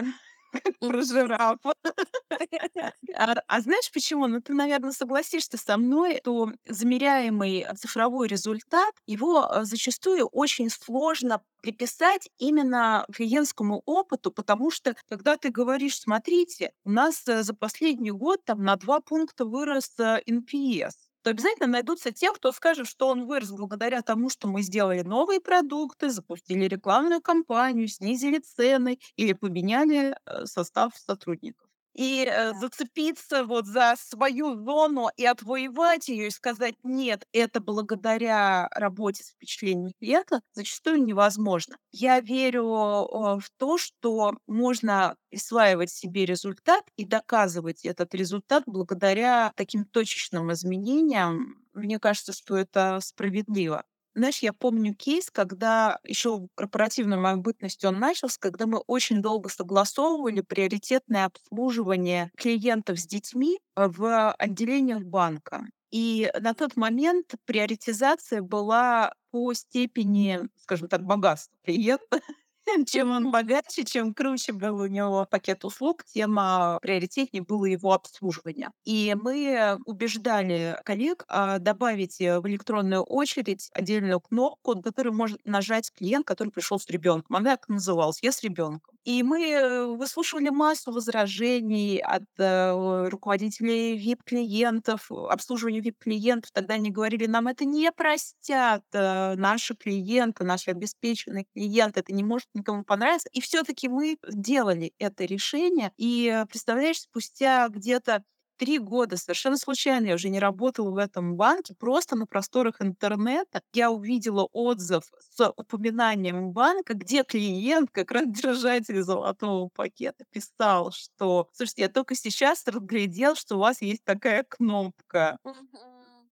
про. 0.80 1.58
А, 3.16 3.36
а 3.48 3.62
знаешь 3.62 3.92
почему? 3.92 4.28
Ну, 4.28 4.42
ты, 4.42 4.54
наверное, 4.54 4.92
согласишься 4.92 5.58
со 5.58 5.78
мной, 5.78 6.20
что 6.22 6.52
замеряемый 6.68 7.66
цифровой 7.76 8.28
результат, 8.28 8.94
его 9.08 9.44
а, 9.44 9.66
зачастую 9.66 10.28
очень 10.28 10.70
сложно 10.70 11.42
приписать 11.62 12.30
именно 12.38 13.06
клиентскому 13.14 13.82
опыту, 13.86 14.32
потому 14.32 14.72
что 14.72 14.96
когда 15.10 15.38
ты 15.38 15.50
говоришь, 15.50 16.00
смотрите, 16.00 16.72
у 16.86 16.92
нас 16.92 17.24
э, 17.28 17.44
за 17.44 17.54
последний 17.54 18.12
год 18.12 18.40
там 18.46 18.64
на 18.64 18.76
два 18.76 19.00
пункта 19.02 19.46
вырос 19.46 19.92
NPS, 20.00 20.90
э, 20.90 20.92
то 21.28 21.32
обязательно 21.32 21.68
найдутся 21.68 22.14
те, 22.14 22.32
кто 22.32 22.54
скажет, 22.54 22.88
что 22.88 23.10
он 23.10 23.26
вырос 23.28 23.52
благодаря 23.52 24.02
тому, 24.02 24.30
что 24.30 24.48
мы 24.48 24.62
сделали 24.62 25.02
новые 25.02 25.42
продукты, 25.42 26.10
запустили 26.10 26.64
рекламную 26.70 27.22
кампанию, 27.22 27.90
снизили 27.90 28.40
цены 28.40 28.98
или 29.18 29.34
поменяли 29.34 30.16
э, 30.26 30.46
состав 30.46 30.96
сотрудников 30.96 31.67
и 31.98 32.26
э, 32.26 32.54
зацепиться 32.54 33.44
вот 33.44 33.66
за 33.66 33.96
свою 34.00 34.56
зону 34.64 35.10
и 35.18 35.26
отвоевать 35.26 36.08
ее 36.10 36.28
и 36.28 36.32
сказать 36.32 36.76
нет, 36.84 37.26
это 37.34 37.60
благодаря 37.60 38.70
работе 38.72 39.24
с 39.24 39.32
впечатлением 39.32 39.92
клиента 40.00 40.42
зачастую 40.54 41.04
невозможно. 41.04 41.78
Я 41.92 42.22
верю 42.22 42.64
в 42.66 43.44
то, 43.58 43.78
что 43.78 44.34
можно 44.48 45.16
присваивать 45.30 45.90
себе 45.92 46.26
результат 46.26 46.84
и 46.98 47.06
доказывать 47.06 47.86
этот 47.86 48.14
результат 48.16 48.64
благодаря 48.68 49.52
таким 49.56 49.86
точечным 49.86 50.54
изменениям. 50.54 51.58
Мне 51.74 52.00
кажется, 52.00 52.34
что 52.34 52.56
это 52.58 53.00
справедливо. 53.02 53.84
Знаешь, 54.18 54.40
я 54.40 54.52
помню 54.52 54.96
кейс, 54.96 55.30
когда 55.30 56.00
еще 56.04 56.48
корпоративной 56.56 57.18
моей 57.18 57.38
бытности 57.38 57.86
он 57.86 58.00
начался, 58.00 58.40
когда 58.40 58.66
мы 58.66 58.80
очень 58.88 59.22
долго 59.22 59.48
согласовывали 59.48 60.42
приоритетное 60.42 61.26
обслуживание 61.26 62.32
клиентов 62.36 63.00
с 63.00 63.06
детьми 63.06 63.60
в 63.76 64.32
отделениях 64.34 65.04
банка. 65.04 65.66
И 65.92 66.32
на 66.40 66.56
тот 66.56 66.76
момент 66.76 67.36
приоритизация 67.46 68.42
была 68.42 69.14
по 69.30 69.54
степени, 69.54 70.40
скажем 70.58 70.88
так, 70.88 71.04
богатства 71.04 71.56
клиента. 71.64 72.20
Чем 72.88 73.12
он 73.12 73.32
богаче, 73.32 73.84
чем 73.84 74.14
круче 74.14 74.54
был 74.54 74.78
у 74.80 74.88
него 74.88 75.26
пакет 75.30 75.64
услуг, 75.66 76.04
тем 76.06 76.36
приоритетнее 76.82 77.44
было 77.44 77.66
его 77.66 77.94
обслуживание. 77.94 78.72
И 78.86 79.16
мы 79.22 79.78
убеждали 79.86 80.80
коллег 80.86 81.26
а, 81.28 81.60
добавить 81.60 82.20
э, 82.22 82.40
в 82.40 82.48
электронную 82.48 83.04
очередь 83.04 83.70
отдельную 83.74 84.20
кнопку, 84.20 84.76
на 84.76 84.82
которую 84.82 85.14
может 85.16 85.40
нажать 85.46 85.92
клиент, 85.94 86.26
который 86.26 86.50
пришел 86.50 86.80
с 86.80 86.90
ребенком. 86.90 87.36
Она 87.38 87.52
так 87.52 87.70
называлась 87.70 88.20
«Я 88.22 88.32
с 88.32 88.44
ребенком». 88.44 88.97
И 89.08 89.24
мы 89.24 89.42
э, 89.52 89.86
выслушивали 89.86 90.50
массу 90.50 90.92
возражений 90.92 91.98
от 91.98 92.26
э, 92.38 93.08
руководителей 93.08 93.98
VIP-клиентов, 93.98 95.10
обслуживания 95.10 95.80
VIP-клиентов. 95.80 96.52
Тогда 96.52 96.74
они 96.74 96.92
говорили, 96.92 97.26
нам 97.26 97.48
это 97.48 97.64
не 97.64 97.90
простят, 97.94 98.84
э, 98.92 99.36
наши 99.36 99.76
клиенты, 99.76 100.44
наши 100.44 100.72
обеспеченные 100.72 101.46
клиенты, 101.56 102.02
это 102.02 102.14
не 102.14 102.26
может 102.26 102.50
никому 102.54 102.84
понравиться. 102.84 103.30
И 103.32 103.40
все 103.40 103.64
таки 103.64 103.88
мы 103.88 104.18
делали 104.30 104.92
это 105.00 105.24
решение. 105.24 105.94
И, 105.96 106.28
э, 106.28 106.46
представляешь, 106.46 107.00
спустя 107.00 107.70
где-то 107.70 108.24
три 108.58 108.80
года 108.80 109.18
совершенно 109.18 109.58
случайно, 109.58 110.08
я 110.08 110.16
уже 110.16 110.30
не 110.30 110.40
работала 110.40 110.92
в 110.92 110.98
этом 110.98 111.36
банке, 111.36 111.76
просто 111.78 112.16
на 112.16 112.26
просторах 112.28 112.82
интернета 112.82 113.62
я 113.74 113.92
увидела 113.92 114.48
отзыв 114.52 115.04
с 115.20 115.50
упоминанием 115.56 116.52
банка, 116.52 116.94
где 116.94 117.24
клиент, 117.24 117.90
как 117.92 118.12
раз 118.12 118.26
держатель 118.28 119.02
золотого 119.02 119.70
пакета, 119.70 120.26
писал, 120.32 120.92
что, 120.92 121.50
слушайте, 121.54 121.84
я 121.84 121.90
только 121.90 122.16
сейчас 122.16 122.64
разглядел, 122.68 123.36
что 123.36 123.56
у 123.58 123.60
вас 123.60 123.82
есть 123.82 124.04
такая 124.04 124.44
кнопка. 124.44 125.38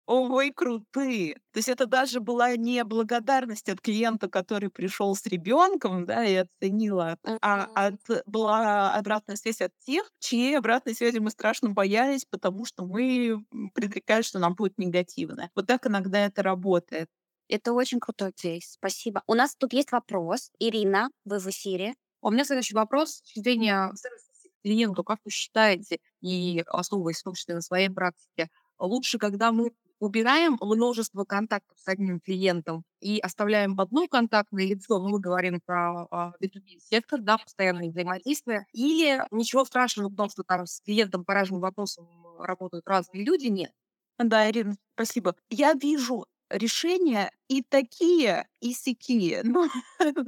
О, 0.06 0.26
вы 0.28 0.52
крутые. 0.52 1.34
То 1.52 1.58
есть 1.58 1.68
это 1.68 1.86
даже 1.86 2.20
была 2.20 2.56
не 2.56 2.84
благодарность 2.84 3.70
от 3.70 3.80
клиента, 3.80 4.28
который 4.28 4.68
пришел 4.68 5.14
с 5.16 5.24
ребенком, 5.26 6.04
да, 6.04 6.24
и 6.24 6.34
оценила, 6.34 7.16
а 7.40 7.64
от, 7.74 8.26
была 8.26 8.94
обратная 8.94 9.36
связь 9.36 9.62
от 9.62 9.72
тех, 9.86 10.10
чьей 10.18 10.58
обратной 10.58 10.94
связи 10.94 11.18
мы 11.18 11.30
страшно 11.30 11.70
боялись, 11.70 12.26
потому 12.26 12.66
что 12.66 12.84
мы 12.84 13.44
предрекали, 13.74 14.20
что 14.22 14.38
нам 14.38 14.54
будет 14.54 14.76
негативно. 14.76 15.50
Вот 15.54 15.66
так 15.66 15.86
иногда 15.86 16.26
это 16.26 16.42
работает. 16.42 17.08
Это 17.48 17.72
очень 17.72 18.00
крутой 18.00 18.32
кейс. 18.32 18.72
Спасибо. 18.72 19.22
У 19.26 19.34
нас 19.34 19.56
тут 19.56 19.72
есть 19.72 19.92
вопрос. 19.92 20.50
Ирина, 20.58 21.08
вы 21.24 21.38
в 21.38 21.46
эфире. 21.46 21.94
У 22.20 22.30
меня 22.30 22.44
следующий 22.44 22.74
вопрос. 22.74 23.10
С 23.10 23.20
точки 23.22 23.40
зрения 23.40 23.90
клиенту, 24.62 25.04
как 25.04 25.20
вы 25.24 25.30
считаете, 25.30 25.98
и 26.20 26.64
основываясь 26.66 27.20
в 27.20 27.24
том 27.24 27.34
числе 27.34 27.54
на 27.54 27.60
своей 27.60 27.90
практике, 27.90 28.48
лучше, 28.78 29.18
когда 29.18 29.52
мы 29.52 29.72
убираем 30.00 30.58
множество 30.60 31.24
контактов 31.24 31.78
с 31.78 31.88
одним 31.88 32.20
клиентом 32.20 32.84
и 33.00 33.18
оставляем 33.18 33.78
одно 33.80 34.06
контактное 34.08 34.66
лицо, 34.66 35.00
мы 35.00 35.20
говорим 35.20 35.60
про 35.64 36.06
а, 36.10 36.32
B2B 36.40 36.78
сектор, 36.80 37.20
да, 37.20 37.38
постоянное 37.38 37.90
взаимодействие, 37.90 38.66
или 38.72 39.22
ничего 39.30 39.64
страшного 39.64 40.08
в 40.08 40.16
том, 40.16 40.28
что 40.30 40.42
там 40.42 40.66
с 40.66 40.80
клиентом 40.80 41.24
по 41.24 41.34
разным 41.34 41.60
вопросам 41.60 42.06
работают 42.38 42.86
разные 42.88 43.24
люди, 43.24 43.46
нет. 43.46 43.72
Да, 44.18 44.48
Ирина, 44.50 44.76
спасибо. 44.94 45.34
Я 45.50 45.74
вижу 45.74 46.26
решения 46.50 47.30
и 47.48 47.62
такие, 47.62 48.46
и 48.60 48.72
сякие. 48.72 49.42
Ну, 49.44 49.68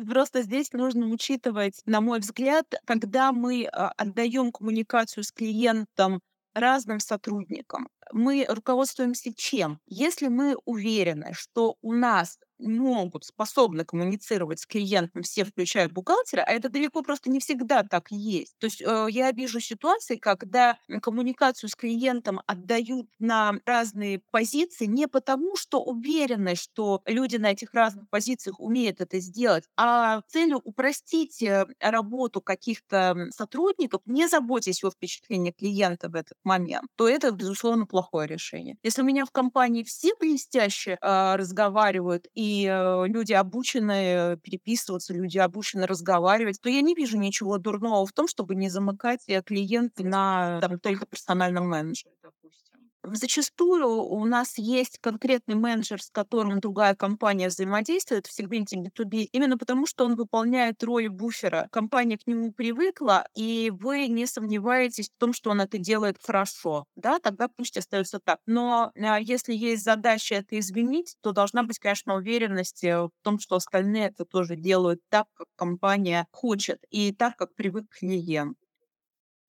просто 0.08 0.42
здесь 0.42 0.72
нужно 0.72 1.06
учитывать, 1.08 1.80
на 1.86 2.00
мой 2.00 2.20
взгляд, 2.20 2.66
когда 2.84 3.32
мы 3.32 3.66
а, 3.66 3.92
отдаем 3.96 4.52
коммуникацию 4.52 5.24
с 5.24 5.32
клиентом 5.32 6.20
разным 6.56 7.00
сотрудникам. 7.00 7.88
Мы 8.12 8.46
руководствуемся 8.48 9.32
чем? 9.34 9.80
Если 9.86 10.28
мы 10.28 10.56
уверены, 10.64 11.30
что 11.34 11.76
у 11.82 11.92
нас 11.92 12.38
могут, 12.58 13.24
способны 13.24 13.84
коммуницировать 13.84 14.60
с 14.60 14.66
клиентом 14.66 15.22
все, 15.22 15.44
включая 15.44 15.88
бухгалтера, 15.88 16.42
а 16.42 16.52
это 16.52 16.68
далеко 16.68 17.02
просто 17.02 17.30
не 17.30 17.40
всегда 17.40 17.82
так 17.82 18.10
есть. 18.10 18.56
То 18.58 18.66
есть 18.66 18.82
э, 18.82 19.06
я 19.10 19.30
вижу 19.32 19.60
ситуации, 19.60 20.16
когда 20.16 20.78
коммуникацию 21.02 21.68
с 21.70 21.74
клиентом 21.74 22.40
отдают 22.46 23.08
на 23.18 23.54
разные 23.64 24.20
позиции 24.30 24.86
не 24.86 25.06
потому, 25.08 25.56
что 25.56 25.82
уверены, 25.82 26.54
что 26.54 27.02
люди 27.06 27.36
на 27.36 27.52
этих 27.52 27.74
разных 27.74 28.08
позициях 28.10 28.60
умеют 28.60 29.00
это 29.00 29.18
сделать, 29.20 29.64
а 29.76 30.22
целью 30.28 30.60
упростить 30.64 31.42
э, 31.42 31.66
работу 31.80 32.40
каких-то 32.40 33.16
сотрудников, 33.30 34.02
не 34.06 34.28
заботясь 34.28 34.82
о 34.84 34.90
впечатлении 34.90 35.50
клиента 35.52 36.08
в 36.08 36.14
этот 36.14 36.38
момент, 36.44 36.88
то 36.96 37.08
это, 37.08 37.30
безусловно, 37.30 37.86
плохое 37.86 38.28
решение. 38.28 38.76
Если 38.82 39.02
у 39.02 39.04
меня 39.04 39.24
в 39.24 39.30
компании 39.30 39.82
все 39.82 40.12
блестяще 40.18 40.98
э, 41.00 41.36
разговаривают 41.36 42.26
и 42.34 42.45
э, 42.68 43.06
люди 43.08 43.32
обучены 43.32 44.38
переписываться, 44.42 45.14
люди 45.14 45.38
обучены 45.38 45.86
разговаривать, 45.86 46.60
то 46.60 46.68
я 46.68 46.82
не 46.82 46.94
вижу 46.94 47.18
ничего 47.18 47.58
дурного 47.58 48.06
в 48.06 48.12
том, 48.12 48.28
чтобы 48.28 48.54
не 48.54 48.68
замыкать 48.68 49.24
э, 49.28 49.42
клиента 49.42 50.04
на 50.04 50.60
там, 50.60 50.78
только 50.78 51.06
персональном 51.06 51.68
менеджере, 51.68 52.14
допустим. 52.22 52.75
Зачастую 53.12 53.86
у 53.88 54.24
нас 54.24 54.58
есть 54.58 54.98
конкретный 55.00 55.54
менеджер, 55.54 56.02
с 56.02 56.10
которым 56.10 56.58
другая 56.58 56.96
компания 56.96 57.46
взаимодействует 57.48 58.26
в 58.26 58.32
сегменте 58.32 58.76
B2B, 58.76 59.28
именно 59.30 59.56
потому, 59.56 59.86
что 59.86 60.04
он 60.04 60.16
выполняет 60.16 60.82
роль 60.82 61.08
буфера. 61.08 61.68
Компания 61.70 62.18
к 62.18 62.26
нему 62.26 62.50
привыкла, 62.52 63.24
и 63.36 63.70
вы 63.72 64.08
не 64.08 64.26
сомневаетесь 64.26 65.08
в 65.10 65.20
том, 65.20 65.32
что 65.32 65.50
он 65.50 65.60
это 65.60 65.78
делает 65.78 66.16
хорошо. 66.20 66.84
Да, 66.96 67.20
тогда 67.20 67.46
пусть 67.48 67.76
остается 67.76 68.18
так. 68.18 68.40
Но 68.44 68.90
а, 68.96 69.20
если 69.20 69.54
есть 69.54 69.84
задача 69.84 70.34
это 70.34 70.58
изменить, 70.58 71.16
то 71.20 71.30
должна 71.30 71.62
быть, 71.62 71.78
конечно, 71.78 72.16
уверенность 72.16 72.82
э, 72.82 73.02
в 73.02 73.10
том, 73.22 73.38
что 73.38 73.56
остальные 73.56 74.08
это 74.08 74.24
тоже 74.24 74.56
делают 74.56 75.00
так, 75.10 75.26
как 75.34 75.46
компания 75.54 76.26
хочет, 76.32 76.80
и 76.90 77.12
так, 77.12 77.36
как 77.36 77.54
привык 77.54 77.86
клиент. 77.88 78.56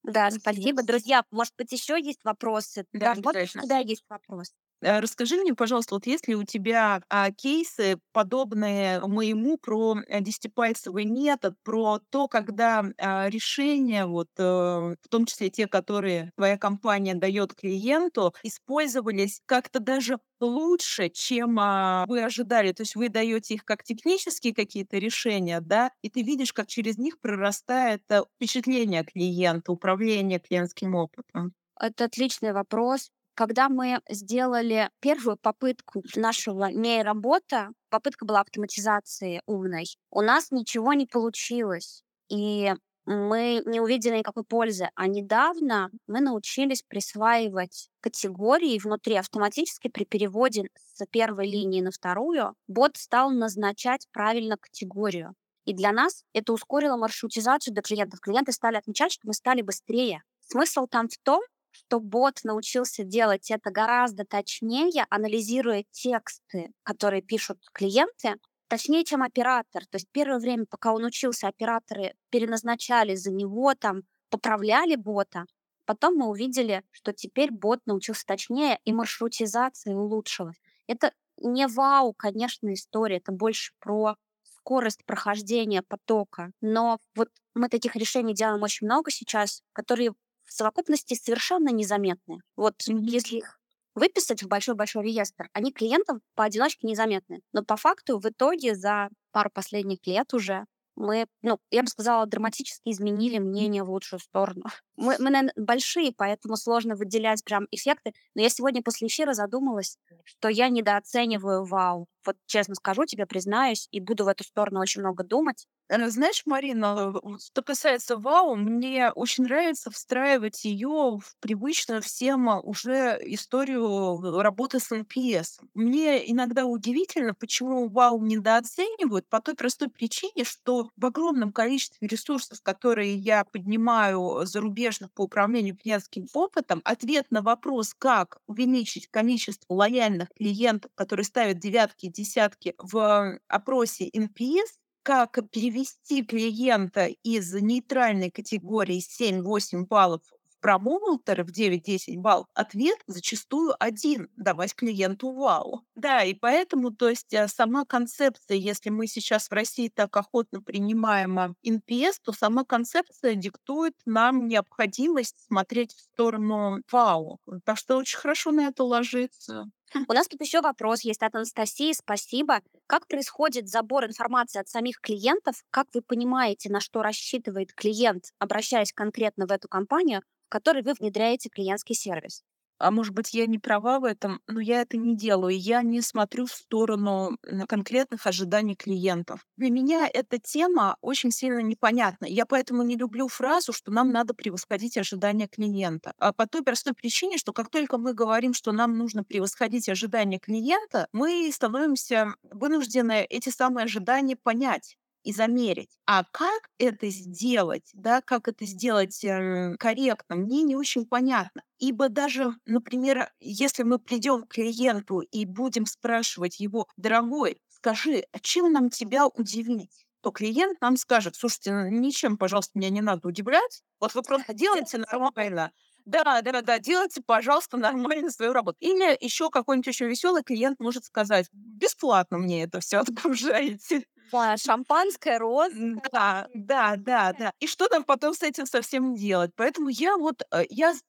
Да, 0.04 0.32
спасибо. 0.32 0.84
Друзья, 0.84 1.24
может 1.32 1.54
быть, 1.58 1.72
еще 1.72 2.00
есть 2.02 2.24
вопросы? 2.24 2.86
Да, 2.94 3.16
вот 3.24 3.38
обязательно. 3.38 3.62
сюда 3.62 3.78
есть 3.80 4.06
вопрос. 4.10 4.54
Э, 4.82 5.00
расскажи 5.00 5.38
мне, 5.38 5.54
пожалуйста, 5.56 5.96
вот 5.96 6.06
есть 6.06 6.28
ли 6.28 6.36
у 6.36 6.44
тебя 6.44 7.02
а, 7.10 7.32
кейсы, 7.32 8.00
подобные 8.14 9.00
моему, 9.02 9.58
про 9.58 9.96
э, 10.08 10.22
десятипальцевый 10.22 11.06
метод, 11.06 11.56
про 11.64 12.00
то, 12.12 12.28
когда 12.28 12.86
а, 13.00 13.28
решения, 13.30 14.06
вот, 14.06 14.28
э, 14.38 14.44
в 14.44 15.10
том 15.10 15.26
числе 15.26 15.50
те, 15.50 15.68
которые 15.68 16.32
твоя 16.38 16.58
компания 16.58 17.16
дает 17.16 17.56
клиенту, 17.56 18.34
использовались 18.44 19.42
как-то 19.48 19.80
даже 19.80 20.20
лучше, 20.40 21.10
чем 21.10 21.58
а, 21.60 22.06
вы 22.08 22.24
ожидали. 22.24 22.72
То 22.72 22.82
есть 22.84 22.96
вы 22.96 23.10
даете 23.10 23.56
их 23.56 23.66
как 23.66 23.84
технические 23.84 24.54
какие-то 24.54 24.98
решения, 25.00 25.60
да, 25.60 25.92
и 26.04 26.10
ты 26.10 26.22
видишь, 26.22 26.54
как 26.54 26.68
через 26.68 26.98
них 27.00 27.20
прорастает 27.20 28.04
а, 28.12 28.26
впечатление 28.36 29.04
клиента, 29.04 29.72
управление 29.72 30.40
клиентским 30.40 30.94
опытом. 30.94 31.54
Это 31.80 32.06
отличный 32.06 32.54
вопрос. 32.54 33.10
Когда 33.38 33.70
мы 33.70 34.02
сделали 34.10 34.90
первую 35.00 35.38
попытку 35.38 36.02
нашего 36.16 36.72
нейробота, 36.72 37.70
попытка 37.90 38.26
была 38.26 38.42
автоматизации 38.42 39.44
умной, 39.46 39.86
у 40.10 40.22
нас 40.22 40.50
ничего 40.50 40.94
не 40.94 41.06
получилось. 41.06 42.02
И 42.30 42.74
мы 43.06 43.62
не 43.68 43.80
увидели 43.80 44.18
никакой 44.18 44.44
пользы. 44.44 44.90
А 44.96 45.06
недавно 45.06 45.92
мы 46.08 46.20
научились 46.20 46.82
присваивать 46.82 47.90
категории 48.00 48.80
внутри 48.80 49.14
автоматически 49.18 49.88
при 49.88 50.06
переводе 50.06 50.70
с 50.76 51.06
первой 51.06 51.48
линии 51.48 51.82
на 51.82 51.92
вторую. 51.92 52.56
Бот 52.68 52.98
стал 52.98 53.30
назначать 53.30 54.08
правильно 54.12 54.58
категорию. 54.58 55.36
И 55.66 55.76
для 55.76 55.92
нас 55.92 56.24
это 56.34 56.54
ускорило 56.54 56.98
маршрутизацию 56.98 57.76
до 57.76 57.84
клиентов. 57.84 58.20
Клиенты 58.20 58.52
стали 58.52 58.78
отмечать, 58.78 59.12
что 59.12 59.28
мы 59.28 59.34
стали 59.34 59.62
быстрее. 59.62 60.24
Смысл 60.40 60.88
там 60.88 61.08
в 61.08 61.18
том, 61.22 61.44
что 61.78 62.00
бот 62.00 62.40
научился 62.44 63.04
делать 63.04 63.52
это 63.52 63.72
гораздо 63.72 64.26
точнее, 64.26 65.06
анализируя 65.10 65.86
тексты, 65.92 66.72
которые 66.84 67.22
пишут 67.22 67.60
клиенты, 67.74 68.36
точнее, 68.68 69.04
чем 69.04 69.24
оператор. 69.24 69.86
То 69.86 69.96
есть 69.96 70.08
первое 70.12 70.40
время, 70.40 70.66
пока 70.70 70.94
он 70.94 71.06
учился, 71.06 71.48
операторы 71.48 72.14
переназначали 72.30 73.16
за 73.16 73.32
него, 73.32 73.74
там, 73.76 74.02
поправляли 74.30 74.96
бота. 74.96 75.46
Потом 75.86 76.16
мы 76.16 76.28
увидели, 76.28 76.84
что 76.92 77.14
теперь 77.14 77.52
бот 77.52 77.80
научился 77.86 78.26
точнее, 78.26 78.80
и 78.84 78.92
маршрутизация 78.92 79.96
улучшилась. 79.96 80.58
Это 80.88 81.14
не 81.38 81.68
вау, 81.68 82.14
конечно, 82.14 82.74
история, 82.74 83.18
это 83.18 83.32
больше 83.32 83.72
про 83.80 84.16
скорость 84.44 85.06
прохождения 85.06 85.82
потока. 85.82 86.52
Но 86.60 87.00
вот 87.16 87.30
мы 87.56 87.70
таких 87.70 87.96
решений 87.96 88.34
делаем 88.34 88.62
очень 88.64 88.86
много 88.86 89.12
сейчас, 89.12 89.62
которые 89.72 90.12
в 90.48 90.54
совокупности 90.54 91.14
совершенно 91.14 91.70
незаметны. 91.70 92.40
Вот 92.56 92.76
mm-hmm. 92.88 93.02
если 93.02 93.38
их 93.38 93.60
выписать 93.94 94.44
в 94.44 94.48
большой-большой 94.48 95.04
реестр, 95.04 95.50
они 95.54 95.72
клиентам 95.72 96.22
поодиночке 96.36 96.88
незаметны. 96.88 97.42
Но 97.52 97.64
по 97.64 97.78
факту 97.78 98.20
в 98.20 98.26
итоге 98.26 98.76
за 98.76 99.10
пару 99.32 99.50
последних 99.50 100.06
лет 100.06 100.34
уже 100.34 100.66
мы, 100.98 101.28
ну, 101.44 101.60
я 101.70 101.84
бы 101.84 101.88
сказала, 101.88 102.26
драматически 102.26 102.90
изменили 102.90 103.38
мнение 103.38 103.84
в 103.84 103.92
лучшую 103.92 104.20
сторону. 104.20 104.64
Мы, 104.98 105.16
мы 105.20 105.30
наверное, 105.30 105.54
большие, 105.56 106.12
поэтому 106.12 106.58
сложно 106.58 106.96
выделять 106.96 107.44
прям 107.44 107.68
эффекты. 107.70 108.14
Но 108.34 108.42
я 108.42 108.50
сегодня 108.50 108.82
после 108.82 109.08
эфира 109.08 109.34
задумалась, 109.34 110.00
что 110.24 110.50
я 110.50 110.70
недооцениваю 110.70 111.66
вау. 111.66 112.08
Вот 112.28 112.36
честно 112.46 112.76
скажу 112.76 113.06
тебе, 113.06 113.26
признаюсь, 113.26 113.88
и 113.92 114.02
буду 114.02 114.26
в 114.26 114.28
эту 114.28 114.44
сторону 114.44 114.82
очень 114.82 115.02
много 115.02 115.24
думать. 115.24 115.66
Э, 115.90 116.10
знаешь, 116.10 116.42
Марина, 116.46 117.14
что 117.40 117.62
касается 117.62 118.18
ВАУ, 118.18 118.56
мне 118.56 119.12
очень 119.12 119.46
нравится 119.46 119.90
встраивать 119.90 120.66
ее 120.66 121.20
в 121.20 121.36
привычную 121.40 122.02
всем 122.02 122.50
а, 122.50 122.60
уже 122.60 123.18
историю 123.22 124.20
работы 124.42 124.80
с 124.80 124.94
NPS. 124.94 125.60
Мне 125.74 126.30
иногда 126.30 126.66
удивительно, 126.66 127.34
почему 127.34 127.88
ВАУ 127.88 128.22
недооценивают 128.22 129.28
по 129.30 129.40
той 129.42 129.56
простой 129.56 129.90
причине, 129.90 130.44
что 130.44 130.90
в 130.98 131.06
огромном 131.06 131.54
количестве 131.54 132.08
ресурсов, 132.08 132.62
которые 132.62 133.16
я 133.16 133.46
поднимаю 133.46 134.46
зарубежных 134.46 135.12
по 135.14 135.22
управлению 135.24 135.78
клиентским 135.78 136.28
опытом, 136.34 136.82
ответ 136.84 137.28
на 137.30 137.42
вопрос, 137.42 137.94
как 137.98 138.40
увеличить 138.48 139.08
количество 139.08 139.74
лояльных 139.74 140.30
клиентов, 140.36 140.92
которые 140.96 141.24
ставят 141.24 141.60
девятки 141.60 142.08
десятки 142.18 142.74
в 142.78 143.40
опросе 143.48 144.10
NPS, 144.10 144.68
как 145.04 145.40
перевести 145.52 146.24
клиента 146.26 147.08
из 147.24 147.54
нейтральной 147.54 148.32
категории 148.32 149.02
7-8 149.02 149.86
баллов 149.86 150.22
в 150.58 150.62
промоутер 150.62 151.44
в 151.44 151.52
9-10 151.52 152.18
баллов, 152.18 152.48
ответ 152.54 152.98
зачастую 153.08 153.76
один— 153.80 154.30
давать 154.36 154.76
клиенту 154.76 155.32
вау. 155.32 155.82
Да, 155.96 156.24
и 156.24 156.34
поэтому, 156.34 156.92
то 156.92 157.10
есть 157.10 157.34
э, 157.34 157.48
сама 157.48 157.86
концепция, 157.86 158.58
если 158.58 158.90
мы 158.90 159.08
сейчас 159.08 159.48
в 159.48 159.54
России 159.54 159.92
так 159.94 160.16
охотно 160.16 160.62
принимаем 160.62 161.56
NPS, 161.66 162.16
то 162.24 162.32
сама 162.34 162.64
концепция 162.64 163.36
диктует 163.36 163.94
нам 164.06 164.48
необходимость 164.48 165.46
смотреть 165.48 165.94
в 165.94 166.02
сторону 166.02 166.82
вау. 166.92 167.40
Так 167.66 167.78
что 167.78 167.98
очень 167.98 168.18
хорошо 168.18 168.52
на 168.52 168.68
это 168.68 168.84
ложится. 168.84 169.70
У 170.08 170.14
нас 170.14 170.28
тут 170.28 170.42
еще 170.42 170.62
вопрос 170.62 171.02
есть 171.02 171.24
от 171.24 171.36
Анастасии. 171.36 171.94
Спасибо. 171.94 172.62
Как 172.88 173.08
происходит 173.08 173.70
забор 173.70 174.06
информации 174.06 174.60
от 174.60 174.68
самих 174.68 175.00
клиентов? 175.00 175.64
Как 175.70 175.88
вы 175.94 176.02
понимаете, 176.02 176.70
на 176.70 176.82
что 176.82 177.02
рассчитывает 177.02 177.74
клиент, 177.74 178.26
обращаясь 178.40 178.92
конкретно 178.92 179.48
в 179.48 179.52
эту 179.52 179.68
компанию, 179.70 180.24
в 180.48 180.50
которой 180.50 180.84
вы 180.84 180.94
внедряете 180.94 181.50
клиентский 181.50 181.96
сервис? 181.96 182.44
а 182.80 182.92
может 182.92 183.14
быть, 183.14 183.34
я 183.34 183.48
не 183.48 183.58
права 183.58 184.00
в 184.00 184.04
этом, 184.04 184.40
но 184.48 184.60
я 184.60 184.82
это 184.82 184.98
не 184.98 185.16
делаю. 185.16 185.58
Я 185.58 185.82
не 185.82 186.02
смотрю 186.02 186.46
в 186.46 186.52
сторону 186.52 187.38
конкретных 187.68 188.28
ожиданий 188.28 188.76
клиентов. 188.76 189.46
Для 189.58 189.70
меня 189.70 190.08
эта 190.12 190.40
тема 190.40 190.98
очень 191.02 191.32
сильно 191.32 191.60
непонятна. 191.60 192.26
Я 192.26 192.46
поэтому 192.46 192.84
не 192.84 192.96
люблю 192.96 193.28
фразу, 193.28 193.74
что 193.74 193.92
нам 193.92 194.12
надо 194.12 194.34
превосходить 194.34 194.98
ожидания 194.98 195.48
клиента. 195.48 196.14
А 196.20 196.34
по 196.34 196.48
той 196.48 196.64
простой 196.64 196.94
причине, 196.94 197.38
что 197.38 197.54
как 197.54 197.70
только 197.70 197.98
мы 197.98 198.14
говорим, 198.14 198.54
что 198.54 198.72
нам 198.72 198.98
нужно 198.98 199.24
превосходить 199.24 199.90
ожидания 199.90 200.40
клиента, 200.40 201.08
мы 201.12 201.50
становимся 201.52 202.36
вынуждены 202.44 203.26
эти 203.30 203.50
самые 203.50 203.86
ожидания 203.86 204.36
понять 204.36 204.98
и 205.28 205.34
замерить. 205.34 206.00
А 206.06 206.24
как 206.24 206.70
это 206.80 207.10
сделать, 207.10 207.90
да, 207.94 208.22
как 208.22 208.48
это 208.48 208.66
сделать 208.66 209.26
э, 209.26 209.76
корректно, 209.78 210.38
мне 210.38 210.64
не 210.64 210.78
очень 210.78 211.06
понятно. 211.06 211.64
Ибо 211.80 212.08
даже, 212.08 212.54
например, 212.66 213.30
если 213.42 213.84
мы 213.84 214.00
придем 214.00 214.44
к 214.44 214.54
клиенту 214.54 215.20
и 215.20 215.46
будем 215.46 215.86
спрашивать 215.86 216.62
его, 216.62 216.88
дорогой, 216.96 217.58
скажи, 217.68 218.24
а 218.32 218.40
чем 218.40 218.72
нам 218.72 218.90
тебя 218.90 219.28
удивить? 219.28 220.06
то 220.22 220.32
клиент 220.32 220.82
нам 220.82 220.98
скажет, 220.98 221.36
слушайте, 221.36 221.72
ну, 221.72 221.88
ничем, 221.88 222.38
пожалуйста, 222.38 222.72
меня 222.78 222.90
не 222.90 223.02
надо 223.02 223.28
удивлять. 223.28 223.84
Вот 224.00 224.16
вы 224.16 224.24
просто 224.24 224.54
делаете 224.54 224.98
нормально. 224.98 225.72
Да, 226.06 226.42
да, 226.42 226.62
да, 226.62 226.80
делайте, 226.80 227.22
пожалуйста, 227.26 227.78
нормально 227.78 228.32
свою 228.32 228.52
работу. 228.52 228.78
Или 228.80 229.16
еще 229.24 229.50
какой-нибудь 229.50 229.90
очень 229.90 230.08
веселый 230.08 230.44
клиент 230.44 230.80
может 230.80 231.06
сказать, 231.06 231.48
бесплатно 231.52 232.40
мне 232.40 232.64
это 232.64 232.80
все 232.80 232.98
отгружаете. 233.02 234.06
Да, 234.32 234.58
шампанское, 234.58 235.38
роз. 235.40 235.74
Да, 236.12 236.48
да, 236.54 236.96
да, 236.98 237.34
да. 237.34 237.52
И 237.60 237.68
что 237.68 237.88
нам 237.90 238.04
потом 238.04 238.34
с 238.34 238.44
этим 238.44 238.66
совсем 238.66 239.16
делать? 239.16 239.52
Поэтому 239.56 239.90
я 239.90 240.18
вот, 240.18 240.42
э, 240.52 240.64
я 240.70 240.94
с 240.94 241.02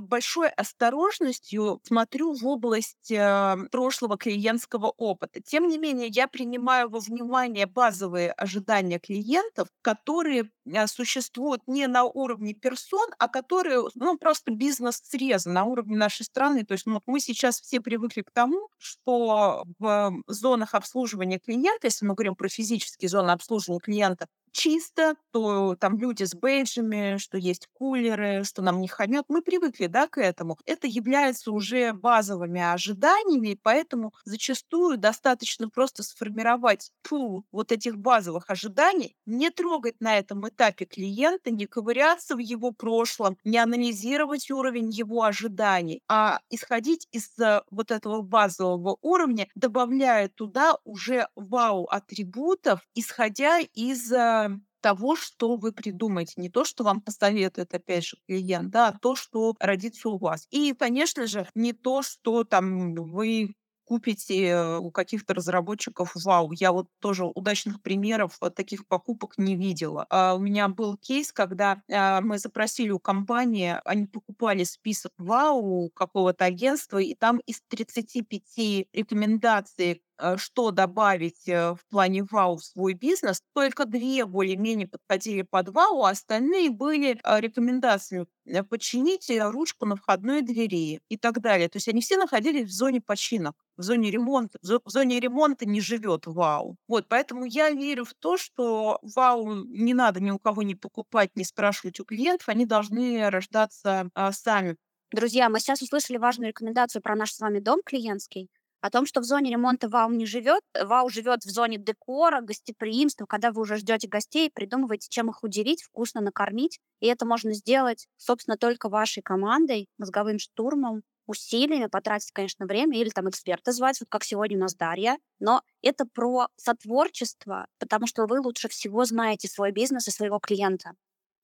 большой 0.00 0.48
осторожностью 0.48 1.80
смотрю 1.84 2.34
в 2.34 2.46
область 2.46 3.10
э, 3.10 3.56
прошлого 3.72 4.16
клиентского 4.16 4.92
опыта. 4.96 5.40
Тем 5.42 5.66
не 5.66 5.76
менее, 5.76 6.06
я 6.08 6.28
принимаю 6.28 6.88
во 6.88 7.00
внимание 7.00 7.66
базовые 7.66 8.30
ожидания 8.32 9.00
клиентов, 9.00 9.68
которые 9.82 10.42
э, 10.44 10.46
существуют 10.86 11.62
не 11.66 11.86
на 11.86 12.04
уровне 12.04 12.54
персон, 12.54 13.08
а 13.18 13.28
которые, 13.28 13.82
ну, 13.94 14.18
просто 14.18 14.52
бизнес-срезы 14.52 15.50
на 15.50 15.64
уровне 15.64 15.96
нашей 15.96 16.24
страны. 16.24 16.64
То 16.64 16.72
есть 16.72 16.86
ну, 16.86 17.00
мы 17.06 17.20
сейчас 17.20 17.60
все 17.60 17.80
привыкли 17.80 18.22
к 18.22 18.30
тому, 18.30 18.68
что 18.78 19.64
в 19.78 20.12
зонах 20.26 20.74
обслуживания 20.74 21.38
клиента, 21.38 21.86
если 21.86 22.06
мы 22.06 22.14
говорим 22.14 22.34
про 22.34 22.48
физические 22.48 23.08
зоны 23.08 23.30
обслуживания 23.30 23.80
клиента, 23.80 24.26
чисто, 24.52 25.14
то 25.32 25.76
там 25.76 25.98
люди 25.98 26.24
с 26.24 26.34
бейджами, 26.34 27.18
что 27.18 27.38
есть 27.38 27.68
кулеры, 27.72 28.44
что 28.44 28.62
нам 28.62 28.80
не 28.80 28.88
хамят. 28.88 29.24
Мы 29.28 29.42
привыкли, 29.42 29.86
да, 29.86 30.08
к 30.08 30.18
этому. 30.20 30.58
Это 30.66 30.86
является 30.86 31.52
уже 31.52 31.92
базовыми 31.92 32.60
ожиданиями, 32.60 33.58
поэтому 33.62 34.12
зачастую 34.24 34.98
достаточно 34.98 35.68
просто 35.68 36.02
сформировать 36.02 36.90
пул 37.02 37.44
вот 37.52 37.72
этих 37.72 37.96
базовых 37.96 38.44
ожиданий, 38.48 39.16
не 39.26 39.50
трогать 39.50 40.00
на 40.00 40.18
этом 40.18 40.48
этапе 40.48 40.59
клиента, 40.68 41.50
не 41.50 41.66
ковыряться 41.66 42.36
в 42.36 42.38
его 42.38 42.72
прошлом, 42.72 43.36
не 43.44 43.58
анализировать 43.58 44.50
уровень 44.50 44.90
его 44.90 45.22
ожиданий, 45.24 46.02
а 46.08 46.40
исходить 46.50 47.08
из 47.12 47.38
э, 47.38 47.62
вот 47.70 47.90
этого 47.90 48.22
базового 48.22 48.98
уровня, 49.02 49.48
добавляя 49.54 50.28
туда 50.28 50.76
уже 50.84 51.28
вау-атрибутов, 51.36 52.80
исходя 52.94 53.58
из 53.60 54.12
э, 54.12 54.50
того, 54.80 55.16
что 55.16 55.56
вы 55.56 55.72
придумаете, 55.72 56.34
не 56.36 56.48
то, 56.50 56.64
что 56.64 56.84
вам 56.84 57.00
посоветует, 57.00 57.74
опять 57.74 58.04
же, 58.04 58.16
клиент, 58.26 58.70
да, 58.70 58.88
а 58.88 58.98
то, 58.98 59.14
что 59.14 59.54
родится 59.60 60.08
у 60.08 60.18
вас. 60.18 60.46
И, 60.50 60.72
конечно 60.74 61.26
же, 61.26 61.46
не 61.54 61.72
то, 61.72 62.02
что 62.02 62.44
там 62.44 62.94
вы 62.94 63.54
купите 63.90 64.78
у 64.78 64.92
каких-то 64.92 65.34
разработчиков, 65.34 66.12
вау, 66.14 66.52
я 66.52 66.70
вот 66.70 66.86
тоже 67.00 67.24
удачных 67.24 67.82
примеров 67.82 68.38
таких 68.54 68.86
покупок 68.86 69.34
не 69.36 69.56
видела. 69.56 70.06
А 70.10 70.36
у 70.36 70.38
меня 70.38 70.68
был 70.68 70.96
кейс, 70.96 71.32
когда 71.32 71.82
а, 71.90 72.20
мы 72.20 72.38
запросили 72.38 72.90
у 72.90 73.00
компании, 73.00 73.80
они 73.84 74.06
покупали 74.06 74.62
список 74.62 75.10
вау 75.18 75.90
какого-то 75.92 76.44
агентства, 76.44 76.98
и 76.98 77.16
там 77.16 77.40
из 77.46 77.62
35 77.66 78.86
рекомендаций 78.92 79.90
э, 79.94 79.96
что 80.36 80.70
добавить 80.70 81.48
э, 81.48 81.74
в 81.74 81.80
плане 81.90 82.24
вау 82.30 82.56
в 82.56 82.64
свой 82.64 82.94
бизнес. 82.94 83.42
Только 83.54 83.84
две 83.84 84.24
более-менее 84.24 84.88
подходили 84.88 85.42
под 85.42 85.68
вау, 85.70 86.04
а 86.04 86.10
остальные 86.10 86.70
были 86.70 87.20
э, 87.22 87.40
рекомендациями 87.40 88.26
починить 88.68 89.30
ручку 89.30 89.86
на 89.86 89.96
входной 89.96 90.42
двери 90.42 91.00
и 91.08 91.16
так 91.16 91.40
далее. 91.40 91.68
То 91.68 91.76
есть 91.76 91.88
они 91.88 92.00
все 92.00 92.16
находились 92.16 92.68
в 92.68 92.72
зоне 92.72 93.00
починок 93.00 93.54
в 93.80 93.82
зоне 93.82 94.10
ремонта. 94.10 94.58
В 94.62 94.90
зоне 94.90 95.20
ремонта 95.20 95.66
не 95.66 95.80
живет 95.80 96.26
вау. 96.26 96.76
Вот, 96.86 97.06
поэтому 97.08 97.44
я 97.44 97.70
верю 97.70 98.04
в 98.04 98.14
то, 98.14 98.36
что 98.36 98.98
вау 99.02 99.64
не 99.64 99.94
надо 99.94 100.20
ни 100.20 100.30
у 100.30 100.38
кого 100.38 100.62
не 100.62 100.74
покупать, 100.74 101.30
не 101.34 101.44
спрашивать 101.44 101.98
у 101.98 102.04
клиентов, 102.04 102.48
они 102.48 102.66
должны 102.66 103.28
рождаться 103.30 104.08
а, 104.14 104.32
сами. 104.32 104.76
Друзья, 105.12 105.48
мы 105.48 105.58
сейчас 105.58 105.82
услышали 105.82 106.18
важную 106.18 106.50
рекомендацию 106.50 107.02
про 107.02 107.16
наш 107.16 107.32
с 107.32 107.40
вами 107.40 107.58
дом 107.58 107.80
клиентский, 107.84 108.48
о 108.80 108.90
том, 108.90 109.06
что 109.06 109.20
в 109.20 109.24
зоне 109.24 109.50
ремонта 109.50 109.88
вау 109.88 110.10
не 110.10 110.26
живет, 110.26 110.62
вау 110.80 111.08
живет 111.08 111.44
в 111.44 111.50
зоне 111.50 111.78
декора, 111.78 112.40
гостеприимства, 112.40 113.26
когда 113.26 113.52
вы 113.52 113.62
уже 113.62 113.76
ждете 113.76 114.08
гостей, 114.08 114.50
придумываете, 114.52 115.08
чем 115.10 115.30
их 115.30 115.42
удивить, 115.42 115.82
вкусно 115.82 116.20
накормить. 116.20 116.80
И 117.00 117.06
это 117.06 117.26
можно 117.26 117.52
сделать, 117.52 118.06
собственно, 118.16 118.56
только 118.56 118.88
вашей 118.88 119.22
командой, 119.22 119.88
мозговым 119.98 120.38
штурмом, 120.38 121.02
усилиями, 121.26 121.86
потратить, 121.86 122.32
конечно, 122.32 122.66
время 122.66 122.98
или 122.98 123.08
там 123.10 123.28
эксперта 123.28 123.72
звать, 123.72 124.00
вот 124.00 124.08
как 124.08 124.24
сегодня 124.24 124.56
у 124.56 124.60
нас 124.60 124.74
Дарья. 124.74 125.16
Но 125.38 125.62
это 125.82 126.04
про 126.04 126.48
сотворчество, 126.56 127.66
потому 127.78 128.06
что 128.06 128.26
вы 128.26 128.40
лучше 128.40 128.68
всего 128.68 129.04
знаете 129.04 129.48
свой 129.48 129.70
бизнес 129.72 130.08
и 130.08 130.10
своего 130.10 130.38
клиента. 130.38 130.92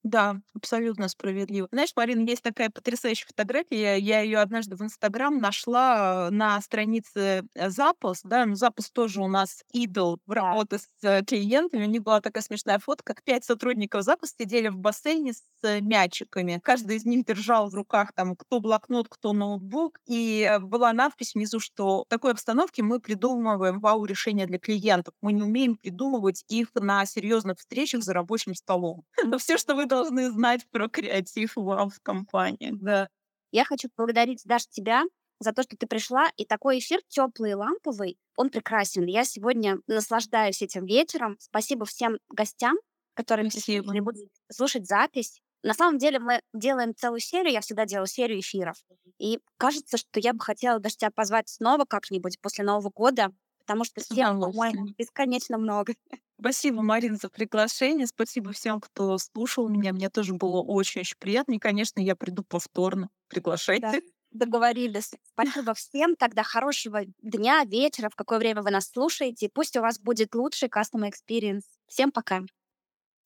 Да, 0.06 0.36
абсолютно 0.54 1.08
справедливо. 1.08 1.66
Знаешь, 1.72 1.90
Марина, 1.96 2.20
есть 2.28 2.42
такая 2.42 2.70
потрясающая 2.70 3.26
фотография. 3.26 3.96
Я 3.96 4.20
ее 4.20 4.38
однажды 4.38 4.76
в 4.76 4.82
Инстаграм 4.82 5.36
нашла 5.38 6.28
на 6.30 6.60
странице 6.60 7.42
э, 7.56 7.70
Запас. 7.70 8.20
Да, 8.22 8.46
ну, 8.46 8.54
Запас 8.54 8.88
тоже 8.92 9.20
у 9.20 9.26
нас 9.26 9.64
идол 9.72 10.20
в 10.24 10.30
работе 10.30 10.78
с 10.78 10.88
э, 11.02 11.24
клиентами. 11.24 11.86
У 11.86 11.88
них 11.88 12.04
была 12.04 12.20
такая 12.20 12.44
смешная 12.44 12.78
фотка. 12.78 13.14
как 13.14 13.24
Пять 13.24 13.44
сотрудников 13.44 14.04
Запас 14.04 14.32
сидели 14.38 14.68
в 14.68 14.76
бассейне 14.76 15.32
с 15.32 15.42
э, 15.64 15.80
мячиками. 15.80 16.60
Каждый 16.62 16.98
из 16.98 17.04
них 17.04 17.24
держал 17.24 17.68
в 17.68 17.74
руках 17.74 18.12
там 18.12 18.36
кто 18.36 18.60
блокнот, 18.60 19.08
кто 19.08 19.32
ноутбук. 19.32 19.98
И 20.06 20.48
была 20.60 20.92
надпись 20.92 21.34
внизу, 21.34 21.58
что 21.58 22.04
в 22.04 22.08
такой 22.08 22.30
обстановке 22.30 22.84
мы 22.84 23.00
придумываем 23.00 23.80
вау-решения 23.80 24.46
для 24.46 24.60
клиентов. 24.60 25.14
Мы 25.20 25.32
не 25.32 25.42
умеем 25.42 25.74
придумывать 25.74 26.44
их 26.46 26.68
на 26.74 27.04
серьезных 27.06 27.58
встречах 27.58 28.04
за 28.04 28.12
рабочим 28.12 28.54
столом. 28.54 29.02
Но 29.24 29.38
все, 29.38 29.58
что 29.58 29.74
вы 29.74 29.86
должны 30.02 30.30
знать 30.30 30.66
про 30.70 30.88
креатив 30.88 31.56
в 31.56 31.92
компании. 32.02 32.72
Да. 32.72 33.08
Я 33.52 33.64
хочу 33.64 33.88
поблагодарить, 33.94 34.42
Даш, 34.44 34.66
тебя 34.66 35.04
за 35.40 35.52
то, 35.52 35.62
что 35.62 35.76
ты 35.76 35.86
пришла. 35.86 36.30
И 36.36 36.44
такой 36.44 36.78
эфир 36.78 37.00
теплый 37.08 37.52
и 37.52 37.54
ламповый, 37.54 38.18
он 38.36 38.50
прекрасен. 38.50 39.04
Я 39.06 39.24
сегодня 39.24 39.78
наслаждаюсь 39.86 40.62
этим 40.62 40.86
вечером. 40.86 41.36
Спасибо 41.38 41.84
всем 41.84 42.18
гостям, 42.28 42.76
которые 43.14 43.50
Спасибо. 43.50 43.92
будут 44.02 44.30
слушать 44.50 44.86
запись. 44.86 45.40
На 45.62 45.74
самом 45.74 45.98
деле 45.98 46.20
мы 46.20 46.40
делаем 46.54 46.94
целую 46.94 47.20
серию, 47.20 47.52
я 47.52 47.60
всегда 47.60 47.86
делаю 47.86 48.06
серию 48.06 48.40
эфиров. 48.40 48.76
И 49.18 49.40
кажется, 49.56 49.96
что 49.96 50.20
я 50.20 50.32
бы 50.32 50.40
хотела 50.40 50.78
даже 50.78 50.96
тебя 50.96 51.10
позвать 51.10 51.48
снова 51.48 51.84
как-нибудь 51.86 52.40
после 52.40 52.64
Нового 52.64 52.90
года, 52.90 53.32
потому 53.58 53.84
что 53.84 54.00
тем, 54.00 54.40
по-моему, 54.40 54.86
бесконечно 54.96 55.58
много. 55.58 55.94
Спасибо, 56.38 56.82
Марин, 56.82 57.16
за 57.16 57.30
приглашение. 57.30 58.06
Спасибо 58.06 58.52
всем, 58.52 58.80
кто 58.80 59.16
слушал 59.18 59.68
меня. 59.68 59.92
Мне 59.92 60.10
тоже 60.10 60.34
было 60.34 60.60
очень-очень 60.60 61.16
приятно. 61.18 61.54
И, 61.54 61.58
конечно, 61.58 61.98
я 62.00 62.14
приду 62.14 62.44
повторно. 62.44 63.08
Приглашайте. 63.28 63.90
Да, 63.90 63.98
договорились. 64.32 65.12
Спасибо 65.32 65.72
всем. 65.74 66.14
Тогда 66.14 66.42
хорошего 66.42 67.04
дня, 67.22 67.64
вечера, 67.64 68.10
в 68.10 68.16
какое 68.16 68.38
время 68.38 68.62
вы 68.62 68.70
нас 68.70 68.90
слушаете. 68.90 69.48
Пусть 69.52 69.76
у 69.76 69.80
вас 69.80 69.98
будет 69.98 70.34
лучший 70.34 70.68
customer 70.68 71.10
experience. 71.10 71.64
Всем 71.88 72.12
пока. 72.12 72.42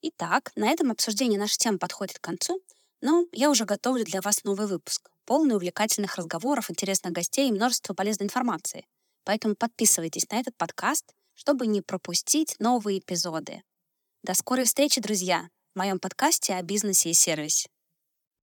Итак, 0.02 0.52
на 0.54 0.70
этом 0.70 0.92
обсуждение 0.92 1.38
нашей 1.38 1.58
темы 1.58 1.78
подходит 1.78 2.18
к 2.18 2.22
концу. 2.22 2.62
Но 3.02 3.24
я 3.32 3.50
уже 3.50 3.64
готовлю 3.64 4.04
для 4.04 4.20
вас 4.20 4.44
новый 4.44 4.66
выпуск, 4.66 5.10
полный 5.24 5.56
увлекательных 5.56 6.16
разговоров, 6.16 6.70
интересных 6.70 7.12
гостей 7.12 7.48
и 7.48 7.52
множество 7.52 7.94
полезной 7.94 8.26
информации. 8.26 8.86
Поэтому 9.24 9.54
подписывайтесь 9.56 10.28
на 10.30 10.38
этот 10.38 10.56
подкаст, 10.56 11.14
чтобы 11.40 11.66
не 11.66 11.80
пропустить 11.80 12.54
новые 12.58 12.98
эпизоды. 12.98 13.62
До 14.22 14.34
скорой 14.34 14.66
встречи, 14.66 15.00
друзья, 15.00 15.48
в 15.74 15.78
моем 15.78 15.98
подкасте 15.98 16.52
о 16.52 16.60
бизнесе 16.60 17.08
и 17.08 17.14
сервисе. 17.14 17.70